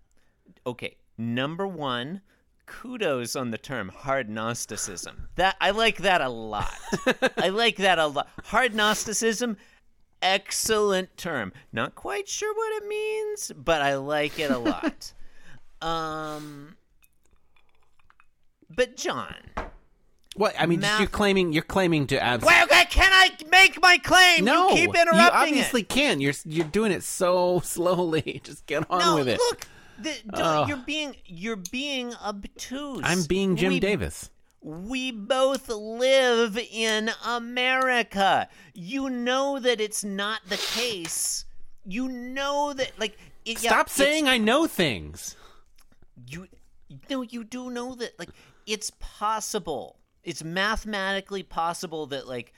okay 0.67 0.97
number 1.19 1.67
one 1.67 2.21
kudos 2.67 3.35
on 3.35 3.51
the 3.51 3.59
term 3.59 3.89
hard 3.89 4.29
gnosticism 4.31 5.29
that 5.35 5.57
i 5.61 5.71
like 5.71 5.99
that 5.99 6.21
a 6.21 6.29
lot 6.29 6.71
i 7.39 7.49
like 7.49 7.77
that 7.77 7.99
a 7.99 8.07
lot 8.07 8.29
hard 8.45 8.75
gnosticism 8.75 9.57
excellent 10.23 11.17
term 11.17 11.53
not 11.73 11.95
quite 11.95 12.29
sure 12.29 12.55
what 12.55 12.83
it 12.83 12.89
means 12.89 13.53
but 13.57 13.81
i 13.83 13.97
like 13.97 14.39
it 14.39 14.51
a 14.51 14.59
lot 14.59 15.13
um 15.83 16.77
but 18.69 18.97
john 18.97 19.35
What 20.37 20.55
I 20.59 20.67
mean, 20.67 20.81
Math- 20.81 21.01
you're 21.01 21.09
claiming 21.09 21.53
you're 21.53 21.63
claiming 21.63 22.07
to 22.09 22.23
absolutely. 22.23 22.55
well 22.55 22.65
okay, 22.67 22.85
can 22.91 23.11
i 23.13 23.31
make 23.51 23.81
my 23.83 23.99
claim 23.99 24.45
No, 24.45 24.71
you 24.71 24.77
keep 24.77 24.91
interrupting 24.91 25.19
it. 25.25 25.33
obviously 25.33 25.83
can. 25.83 26.21
You're 26.21 26.35
you're 26.45 26.67
doing 26.67 26.93
it 26.93 27.03
so 27.03 27.61
slowly. 27.65 28.41
Just 28.45 28.65
get 28.67 28.89
on 28.91 28.99
no 29.01 29.15
with 29.17 29.29
it. 29.29 29.39
look 29.39 29.67
the, 29.99 30.15
don't- 30.35 30.69
you're 30.69 30.77
being 30.87 31.17
you're 31.27 31.57
being 31.57 32.15
obtuse 32.25 33.01
I'm 33.05 33.25
being 33.25 33.57
Jim 33.57 33.73
We 33.75 33.81
Davis. 33.81 34.31
We 34.63 35.11
both 35.11 35.69
live 35.69 36.59
in 36.59 37.11
America. 37.25 38.49
You 38.75 39.09
know 39.09 39.59
that 39.59 39.81
it's 39.81 40.05
not 40.05 40.41
the 40.49 40.57
case. 40.59 41.45
You 41.87 42.09
know 42.09 42.73
that, 42.75 42.93
like, 42.99 43.17
it, 43.45 43.59
Stop 43.59 43.87
it's- 43.87 43.95
saying 43.95 44.29
I 44.29 44.37
know 44.39 44.67
things. 44.67 45.37
you. 46.27 46.47
No, 47.09 47.23
you 47.23 47.45
do 47.45 47.71
know 47.71 47.95
that, 47.95 48.19
like, 48.19 48.31
it's 48.67 48.91
possible. 48.99 49.97
It's 50.25 50.43
mathematically 50.45 51.43
possible 51.43 52.07
that, 52.09 52.27
like, 52.29 52.53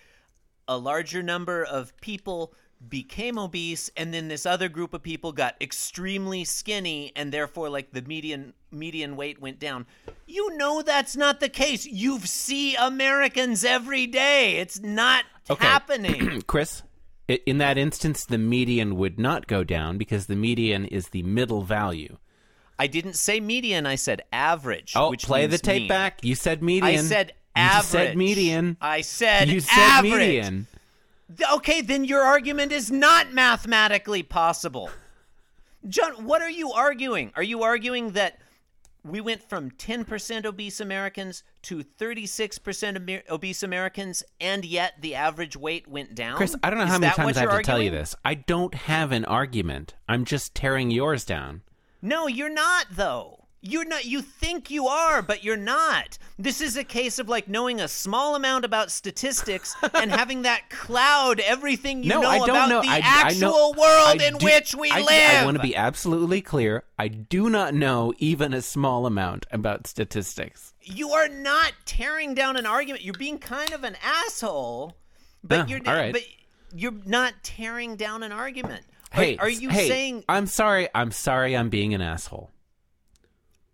a 0.66 0.76
larger 0.78 1.22
number 1.22 1.62
of 1.62 1.96
people 2.00 2.52
became 2.88 3.38
obese 3.38 3.90
and 3.96 4.12
then 4.12 4.28
this 4.28 4.44
other 4.44 4.68
group 4.68 4.92
of 4.94 5.02
people 5.02 5.30
got 5.32 5.54
extremely 5.60 6.44
skinny 6.44 7.12
and 7.14 7.32
therefore 7.32 7.68
like 7.68 7.92
the 7.92 8.02
median 8.02 8.52
median 8.70 9.14
weight 9.16 9.40
went 9.40 9.58
down 9.58 9.86
you 10.26 10.56
know 10.56 10.82
that's 10.82 11.16
not 11.16 11.38
the 11.40 11.48
case 11.48 11.86
you 11.86 12.18
see 12.20 12.74
americans 12.76 13.64
every 13.64 14.06
day 14.06 14.56
it's 14.58 14.80
not 14.80 15.24
Okay. 15.50 15.66
happening. 15.66 16.40
Chris, 16.46 16.82
in 17.28 17.58
that 17.58 17.76
instance, 17.76 18.24
the 18.24 18.38
median 18.38 18.96
would 18.96 19.18
not 19.18 19.48
go 19.48 19.64
down 19.64 19.98
because 19.98 20.26
the 20.26 20.36
median 20.36 20.84
is 20.84 21.08
the 21.08 21.24
middle 21.24 21.62
value. 21.62 22.16
I 22.78 22.86
didn't 22.86 23.14
say 23.14 23.40
median. 23.40 23.84
I 23.84 23.96
said 23.96 24.22
average. 24.32 24.92
Oh, 24.94 25.10
which 25.10 25.24
play 25.24 25.46
the 25.46 25.58
tape 25.58 25.82
mean. 25.82 25.88
back. 25.88 26.20
You 26.22 26.36
said 26.36 26.62
median. 26.62 26.84
I 26.84 26.96
said 26.96 27.32
average 27.56 27.82
You 27.84 27.90
said 28.06 28.16
median. 28.16 28.76
I 28.80 29.00
said 29.00 29.48
you 29.48 29.60
said 29.60 29.78
average. 29.78 30.12
median. 30.12 30.66
Okay, 31.54 31.80
then 31.80 32.04
your 32.04 32.22
argument 32.22 32.72
is 32.72 32.90
not 32.90 33.32
mathematically 33.32 34.22
possible. 34.22 34.90
John, 35.88 36.24
what 36.24 36.42
are 36.42 36.50
you 36.50 36.72
arguing? 36.72 37.32
Are 37.34 37.42
you 37.42 37.62
arguing 37.62 38.12
that 38.12 38.38
we 39.04 39.20
went 39.20 39.42
from 39.42 39.70
10% 39.70 40.44
obese 40.44 40.80
Americans 40.80 41.42
to 41.62 41.82
36% 41.82 42.96
Amer- 42.96 43.22
obese 43.28 43.62
Americans, 43.62 44.22
and 44.40 44.64
yet 44.64 44.94
the 45.00 45.14
average 45.14 45.56
weight 45.56 45.88
went 45.88 46.14
down? 46.14 46.36
Chris, 46.36 46.54
I 46.62 46.70
don't 46.70 46.78
know 46.78 46.84
Is 46.84 46.90
how 46.90 46.98
many 46.98 47.12
times 47.12 47.36
I 47.36 47.40
have 47.40 47.50
to 47.58 47.62
tell 47.62 47.82
you 47.82 47.90
this. 47.90 48.14
I 48.24 48.34
don't 48.34 48.74
have 48.74 49.10
an 49.12 49.24
argument. 49.24 49.94
I'm 50.08 50.24
just 50.24 50.54
tearing 50.54 50.90
yours 50.90 51.24
down. 51.24 51.62
No, 52.00 52.26
you're 52.26 52.52
not 52.52 52.86
though. 52.92 53.41
You're 53.64 53.84
not 53.84 54.04
you 54.04 54.22
think 54.22 54.70
you 54.72 54.88
are, 54.88 55.22
but 55.22 55.44
you're 55.44 55.56
not. 55.56 56.18
This 56.36 56.60
is 56.60 56.76
a 56.76 56.82
case 56.82 57.20
of 57.20 57.28
like 57.28 57.46
knowing 57.46 57.80
a 57.80 57.86
small 57.86 58.34
amount 58.34 58.64
about 58.64 58.90
statistics 58.90 59.76
and 59.94 60.10
having 60.10 60.42
that 60.42 60.68
cloud 60.68 61.38
everything 61.38 62.02
you 62.02 62.08
no, 62.08 62.22
know 62.22 62.28
I 62.28 62.38
don't 62.38 62.50
about 62.50 62.68
know. 62.68 62.82
the 62.82 62.88
I, 62.88 63.00
actual 63.04 63.46
I 63.46 63.50
know, 63.50 63.70
world 63.78 64.20
I 64.22 64.26
in 64.26 64.34
do- 64.38 64.44
which 64.46 64.74
we 64.74 64.90
I, 64.90 65.00
live. 65.00 65.42
I 65.42 65.44
want 65.44 65.56
to 65.58 65.62
be 65.62 65.76
absolutely 65.76 66.40
clear. 66.40 66.82
I 66.98 67.06
do 67.08 67.48
not 67.48 67.72
know 67.72 68.12
even 68.18 68.52
a 68.52 68.62
small 68.62 69.06
amount 69.06 69.46
about 69.52 69.86
statistics. 69.86 70.74
you 70.82 71.10
are 71.12 71.28
not 71.28 71.72
tearing 71.84 72.34
down 72.34 72.56
an 72.56 72.66
argument. 72.66 73.04
You're 73.04 73.14
being 73.14 73.38
kind 73.38 73.72
of 73.72 73.84
an 73.84 73.96
asshole, 74.02 74.96
but 75.44 75.60
Oh, 75.60 75.64
you're 75.66 75.80
right. 75.80 76.12
but 76.12 76.22
you're 76.74 76.94
not 77.06 77.34
tearing 77.44 77.94
down 77.94 78.24
an 78.24 78.32
argument. 78.32 78.82
Are- 79.12 79.22
Hey, 79.22 79.36
are, 79.36 79.48
you 79.48 79.68
hey, 79.68 79.86
saying 79.88 80.24
I'm 80.28 80.46
sorry. 80.46 80.88
I'm 80.94 81.12
sorry. 81.12 81.54
I'm 81.56 81.68
being 81.68 81.92
an 81.94 82.00
asshole. 82.00 82.50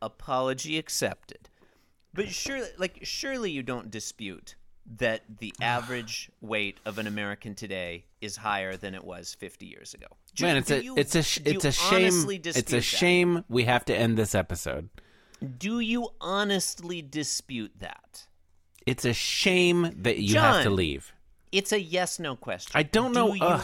Apology 0.02 0.78
accepted. 0.78 1.48
But 2.14 2.28
surely, 2.28 2.68
like, 2.78 3.00
surely 3.02 3.50
you 3.50 3.62
don't 3.62 3.90
dispute 3.90 4.54
that 4.96 5.22
the 5.38 5.52
average 5.60 6.30
weight 6.40 6.78
of 6.86 6.98
an 6.98 7.06
American 7.06 7.54
today 7.54 8.04
is 8.20 8.36
higher 8.36 8.76
than 8.76 8.94
it 8.94 9.04
was 9.04 9.34
50 9.38 9.66
years 9.66 9.94
ago. 9.94 10.06
Do- 10.34 10.44
Man, 10.44 10.56
it's 10.56 10.70
a 10.70 10.82
you- 10.82 10.96
it's 10.96 11.14
a 11.14 11.22
sh- 11.22 11.40
it's 11.44 11.64
a 11.64 11.72
shame. 11.72 12.28
It's 12.30 12.72
a 12.72 12.76
that? 12.76 12.82
shame 12.82 13.44
we 13.48 13.64
have 13.64 13.84
to 13.86 13.94
end 13.96 14.16
this 14.16 14.34
episode. 14.34 14.88
Do 15.58 15.78
you 15.78 16.08
honestly 16.20 17.00
dispute 17.02 17.72
that? 17.78 18.26
It's 18.86 19.04
a 19.04 19.12
shame 19.12 19.92
that 20.02 20.18
you 20.18 20.38
have 20.38 20.64
to 20.64 20.70
leave. 20.70 21.12
It's 21.52 21.72
a 21.72 21.80
yes/no 21.80 22.36
question. 22.36 22.72
I 22.74 22.82
don't 22.82 23.12
know. 23.12 23.32
Do 23.32 23.36
you, 23.38 23.58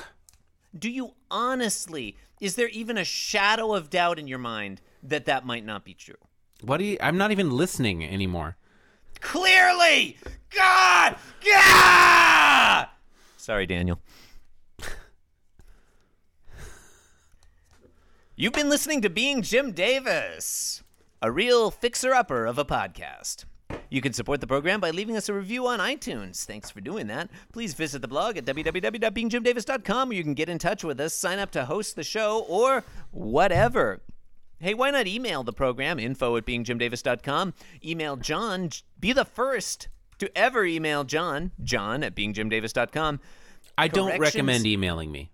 do 0.78 0.90
you 0.90 1.14
honestly? 1.30 2.16
Is 2.40 2.56
there 2.56 2.68
even 2.68 2.98
a 2.98 3.04
shadow 3.04 3.74
of 3.74 3.90
doubt 3.90 4.18
in 4.18 4.28
your 4.28 4.38
mind 4.38 4.80
that 5.04 5.26
that 5.26 5.46
might 5.46 5.64
not 5.64 5.84
be 5.84 5.94
true? 5.94 6.14
What 6.62 6.78
do 6.78 6.84
you? 6.84 6.96
I'm 7.00 7.18
not 7.18 7.30
even 7.30 7.50
listening 7.50 8.04
anymore. 8.04 8.56
Clearly, 9.20 10.18
God, 10.54 11.16
yeah. 11.44 12.86
Sorry, 13.36 13.66
Daniel. 13.66 14.00
You've 18.36 18.52
been 18.52 18.68
listening 18.68 19.00
to 19.02 19.10
Being 19.10 19.42
Jim 19.42 19.70
Davis, 19.70 20.82
a 21.22 21.30
real 21.30 21.70
fixer-upper 21.70 22.46
of 22.46 22.58
a 22.58 22.64
podcast. 22.64 23.44
You 23.88 24.00
can 24.00 24.12
support 24.12 24.40
the 24.40 24.46
program 24.46 24.80
by 24.80 24.90
leaving 24.90 25.16
us 25.16 25.28
a 25.28 25.34
review 25.34 25.68
on 25.68 25.78
iTunes. 25.78 26.44
Thanks 26.44 26.68
for 26.68 26.80
doing 26.80 27.06
that. 27.06 27.30
Please 27.52 27.74
visit 27.74 28.02
the 28.02 28.08
blog 28.08 28.36
at 28.36 28.44
www.beingjimdavis.com 28.44 30.08
where 30.08 30.16
you 30.16 30.24
can 30.24 30.34
get 30.34 30.48
in 30.48 30.58
touch 30.58 30.82
with 30.82 30.98
us, 31.00 31.14
sign 31.14 31.38
up 31.38 31.52
to 31.52 31.64
host 31.64 31.94
the 31.94 32.02
show, 32.02 32.44
or 32.48 32.82
whatever. 33.12 34.02
Hey, 34.64 34.72
why 34.72 34.90
not 34.90 35.06
email 35.06 35.42
the 35.42 35.52
program, 35.52 35.98
info 35.98 36.38
at 36.38 36.46
beingjimdavis.com? 36.46 37.52
Email 37.84 38.16
John. 38.16 38.70
Be 38.98 39.12
the 39.12 39.26
first 39.26 39.88
to 40.16 40.34
ever 40.34 40.64
email 40.64 41.04
John, 41.04 41.52
john 41.62 42.02
at 42.02 42.14
beingjimdavis.com. 42.14 43.20
I 43.76 43.88
don't 43.88 44.18
recommend 44.18 44.64
emailing 44.64 45.12
me. 45.12 45.30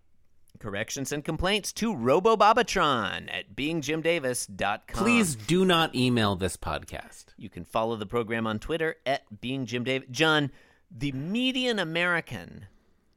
Corrections 0.58 1.12
and 1.12 1.24
complaints 1.24 1.72
to 1.74 1.94
robobobatron 1.94 3.32
at 3.32 3.54
beingjimdavis.com. 3.54 5.04
Please 5.04 5.36
do 5.36 5.64
not 5.64 5.94
email 5.94 6.34
this 6.34 6.56
podcast. 6.56 7.26
You 7.36 7.48
can 7.48 7.64
follow 7.64 7.94
the 7.94 8.06
program 8.06 8.48
on 8.48 8.58
Twitter 8.58 8.96
at 9.06 9.40
Being 9.40 9.64
Jim 9.64 9.84
Davis. 9.84 10.08
John, 10.10 10.50
the 10.90 11.12
median 11.12 11.78
American 11.78 12.66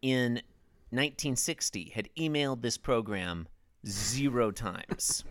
in 0.03 0.43
1960 0.91 1.89
had 1.95 2.07
emailed 2.15 2.61
this 2.61 2.77
program 2.77 3.47
zero 3.87 4.51
times, 4.51 5.23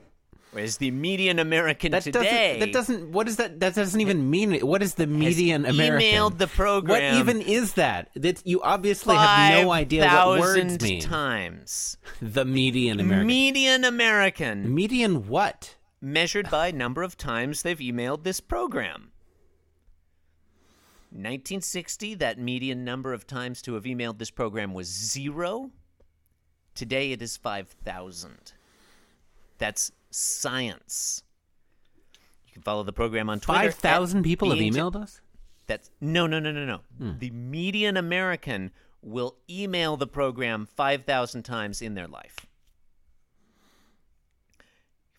whereas 0.52 0.76
the 0.76 0.90
median 0.90 1.38
American 1.38 1.92
That 1.92 2.02
today 2.02 2.58
doesn't. 2.58 2.60
That 2.60 2.72
doesn't. 2.72 3.12
What 3.12 3.28
is 3.28 3.36
that? 3.36 3.60
That 3.60 3.74
doesn't 3.74 4.00
even 4.00 4.30
mean. 4.30 4.52
it. 4.52 4.66
What 4.66 4.82
is 4.82 4.94
the 4.94 5.06
median 5.06 5.66
American? 5.66 6.08
emailed 6.08 6.38
the 6.38 6.46
program. 6.46 7.14
What 7.14 7.20
even 7.20 7.42
is 7.42 7.74
that? 7.74 8.10
That 8.14 8.46
you 8.46 8.62
obviously 8.62 9.16
have 9.16 9.62
no 9.62 9.72
idea 9.72 10.06
what 10.06 10.40
words 10.40 10.58
5,000 10.58 10.82
mean. 10.82 11.00
times. 11.00 11.96
The 12.20 12.44
median 12.44 13.00
American. 13.00 13.26
Median 13.26 13.84
American 13.84 14.74
median 14.74 15.28
what? 15.28 15.76
measured 16.02 16.50
by 16.50 16.70
number 16.70 17.02
of 17.02 17.16
times 17.16 17.62
they've 17.62 17.78
emailed 17.78 18.24
this 18.24 18.40
program. 18.40 19.12
1960, 21.10 22.14
that 22.14 22.38
median 22.38 22.84
number 22.84 23.12
of 23.12 23.26
times 23.26 23.62
to 23.62 23.74
have 23.74 23.84
emailed 23.84 24.18
this 24.18 24.30
program 24.30 24.74
was 24.74 24.88
zero. 24.88 25.70
Today 26.74 27.12
it 27.12 27.22
is 27.22 27.36
5,000. 27.36 28.52
That's 29.58 29.92
science. 30.12 31.22
You 32.46 32.52
can 32.52 32.62
follow 32.62 32.82
the 32.82 32.92
program 32.92 33.28
on 33.28 33.40
Twitter. 33.40 33.60
Five 33.60 33.74
thousand 33.74 34.22
people 34.22 34.50
have 34.50 34.58
emailed 34.58 34.96
us. 34.96 35.20
That's 35.66 35.90
no, 36.00 36.26
no, 36.26 36.38
no, 36.38 36.52
no, 36.52 36.64
no. 36.64 36.80
Hmm. 36.98 37.18
The 37.18 37.30
median 37.30 37.96
American 37.96 38.72
will 39.02 39.36
email 39.50 39.96
the 39.96 40.06
program 40.06 40.66
5,000 40.66 41.42
times 41.42 41.82
in 41.82 41.94
their 41.94 42.08
life. 42.08 42.46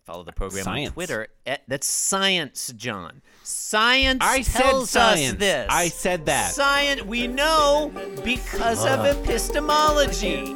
Follow 0.05 0.23
the 0.23 0.33
program 0.33 0.65
Science. 0.65 0.89
on 0.89 0.93
Twitter. 0.93 1.27
At, 1.45 1.63
that's 1.67 1.87
science, 1.87 2.73
John. 2.75 3.21
Science 3.43 4.19
I 4.21 4.41
tells 4.41 4.89
science. 4.89 5.33
us 5.33 5.39
this. 5.39 5.67
I 5.69 5.87
said 5.87 6.25
that. 6.25 6.51
Science, 6.51 7.03
we 7.03 7.27
know 7.27 7.89
because 8.23 8.83
of 8.85 8.99
ah. 8.99 9.05
epistemology. 9.05 10.55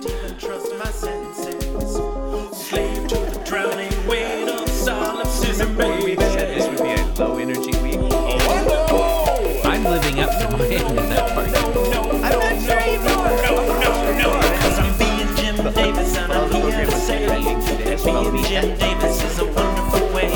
Being 18.08 18.44
Jim 18.46 18.78
Davis 18.78 19.24
is 19.24 19.40
a 19.40 19.46
wonderful 19.46 20.08
way. 20.16 20.32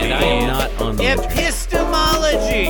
And 0.00 0.12
I 0.14 0.22
am 0.22 0.46
not 0.46 0.80
on 0.80 0.96
the. 0.96 1.02
internet. 1.04 1.32
Epistemology. 1.32 2.68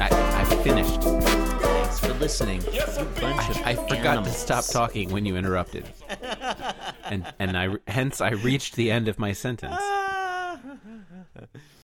I, 0.00 0.08
I 0.40 0.44
finished. 0.64 1.00
Thanks 1.02 2.00
for 2.00 2.12
listening. 2.14 2.62
Yes, 2.72 2.98
You 2.98 3.04
bunch 3.20 3.48
of 3.50 3.56
I 3.64 3.74
forgot 3.74 4.02
to 4.02 4.08
animals. 4.10 4.36
stop 4.36 4.64
talking 4.66 5.10
when 5.10 5.24
you 5.24 5.36
interrupted, 5.36 5.84
and 7.04 7.24
and 7.38 7.56
I 7.56 7.68
hence 7.86 8.20
I 8.20 8.30
reached 8.30 8.74
the 8.76 8.90
end 8.90 9.06
of 9.08 9.18
my 9.18 9.32
sentence. 9.32 9.80